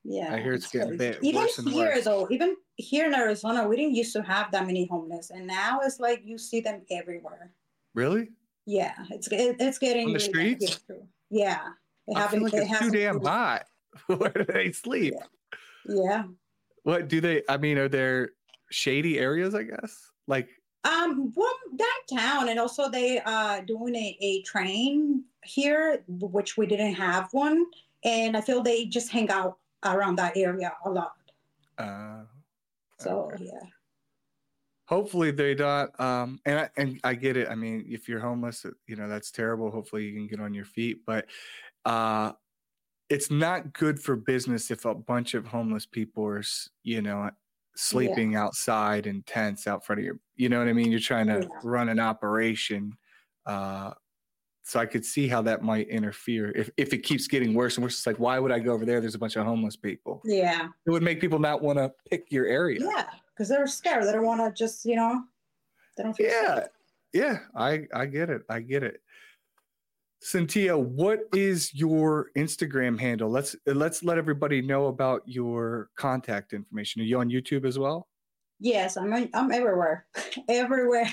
[0.03, 0.33] Yeah, yeah.
[0.33, 1.19] I hear it's, it's getting bad.
[1.21, 2.03] Even here, worse.
[2.03, 5.79] though, even here in Arizona, we didn't used to have that many homeless, and now
[5.83, 7.51] it's like you see them everywhere.
[7.93, 8.29] Really?
[8.65, 10.79] Yeah, it's it, it's getting on the really streets.
[11.29, 11.61] Yeah,
[12.07, 13.63] they I feel like it's too damn hot.
[14.07, 15.13] Where do they sleep?
[15.86, 15.95] Yeah.
[15.95, 16.23] yeah.
[16.83, 17.43] What do they?
[17.47, 18.31] I mean, are there
[18.71, 19.55] shady areas?
[19.55, 20.49] I guess like
[20.86, 26.93] um, well, downtown, and also they uh doing a, a train here, which we didn't
[26.93, 27.65] have one,
[28.03, 31.13] and I feel they just hang out around that area a lot.
[31.77, 32.23] Uh,
[32.99, 33.45] so okay.
[33.45, 33.67] yeah.
[34.88, 35.99] Hopefully they don't.
[35.99, 37.49] Um, and I, and I get it.
[37.49, 39.71] I mean, if you're homeless, you know that's terrible.
[39.71, 41.25] Hopefully you can get on your feet, but
[41.86, 42.33] uh,
[43.09, 46.43] it's not good for business if a bunch of homeless people are,
[46.83, 47.29] you know,
[47.76, 48.43] sleeping yeah.
[48.43, 50.91] outside in tents out front of your you know what i mean?
[50.91, 51.59] You're trying to yeah.
[51.63, 52.93] run an operation
[53.45, 53.91] uh,
[54.63, 57.84] so i could see how that might interfere if, if it keeps getting worse and
[57.84, 57.97] worse.
[57.97, 59.01] It's like why would i go over there?
[59.01, 60.21] There's a bunch of homeless people.
[60.26, 60.69] Yeah.
[60.86, 62.80] It would make people not want to pick your area.
[62.82, 63.05] Yeah
[63.36, 64.05] because they're scared.
[64.05, 65.21] They don't want to just you know
[65.97, 66.55] they don't feel yeah.
[66.55, 66.67] Safe.
[67.13, 68.43] yeah i i get it.
[68.49, 69.01] I get it
[70.26, 73.30] Sintia, what is your Instagram handle?
[73.30, 77.03] Let's let's let everybody know about your contact information.
[77.03, 78.07] Are you on YouTube as well?
[78.59, 80.07] Yes, I'm I'm everywhere,
[80.49, 81.07] everywhere.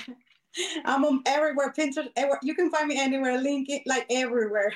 [0.85, 1.71] I'm on everywhere.
[1.77, 2.09] Pinterest.
[2.15, 2.39] Everywhere.
[2.41, 3.37] You can find me anywhere.
[3.39, 4.73] Link it like everywhere.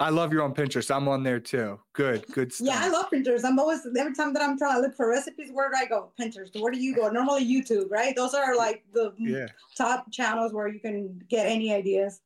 [0.00, 0.92] I love you on Pinterest.
[0.94, 1.78] I'm on there too.
[1.92, 2.66] Good, good stuff.
[2.66, 3.44] Yeah, I love Pinterest.
[3.44, 6.10] I'm always every time that I'm trying to look for recipes, where do I go?
[6.20, 6.60] Pinterest.
[6.60, 7.08] Where do you go?
[7.08, 8.16] Normally YouTube, right?
[8.16, 9.46] Those are like the yeah.
[9.76, 12.20] top channels where you can get any ideas.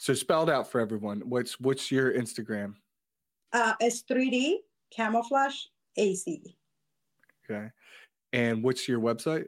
[0.00, 1.20] So spelled out for everyone.
[1.26, 2.72] What's what's your Instagram?
[3.52, 5.64] Uh, it's 3D camouflage
[5.98, 6.26] AZ.
[7.44, 7.68] Okay.
[8.32, 9.44] And what's your website?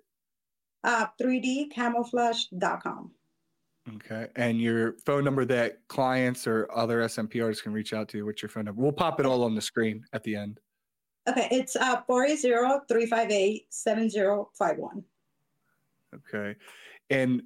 [0.84, 3.12] Uh, 3dcamouflage.com.
[3.94, 4.28] Okay.
[4.36, 8.42] And your phone number that clients or other SMP SMPRs can reach out to, what's
[8.42, 8.82] your phone number?
[8.82, 10.61] We'll pop it all on the screen at the end.
[11.30, 15.03] Okay, it's uh 480-358-7051.
[16.14, 16.55] Okay.
[17.09, 17.42] And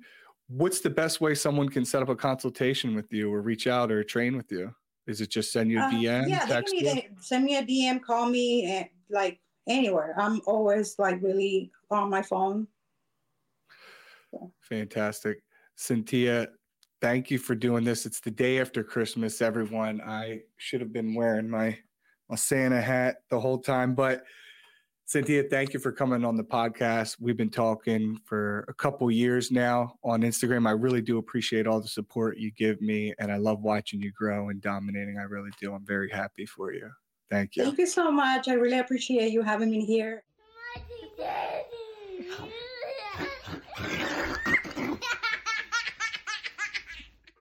[0.49, 3.91] what's the best way someone can set up a consultation with you or reach out
[3.91, 4.75] or train with you?
[5.07, 6.29] Is it just send you a Uh, DM?
[6.29, 6.91] yeah, they text can you?
[6.91, 10.15] either send me a DM, call me, and like anywhere.
[10.19, 12.67] I'm always like really on my phone.
[14.61, 15.39] Fantastic.
[15.79, 16.49] Sintia,
[17.01, 18.07] thank you for doing this.
[18.07, 20.01] It's the day after Christmas, everyone.
[20.01, 21.79] I should have been wearing my,
[22.29, 24.25] my Santa hat the whole time, but
[25.09, 27.19] Sintia, thank you for coming on the podcast.
[27.21, 30.67] We've been talking for a couple years now on Instagram.
[30.67, 34.11] I really do appreciate all the support you give me, and I love watching you
[34.11, 35.17] grow and dominating.
[35.17, 35.73] I really do.
[35.73, 36.91] I'm very happy for you.
[37.31, 37.63] Thank you.
[37.63, 38.49] Thank you so much.
[38.49, 40.25] I really appreciate you having me here.
[40.75, 41.67] Mighty Daddy.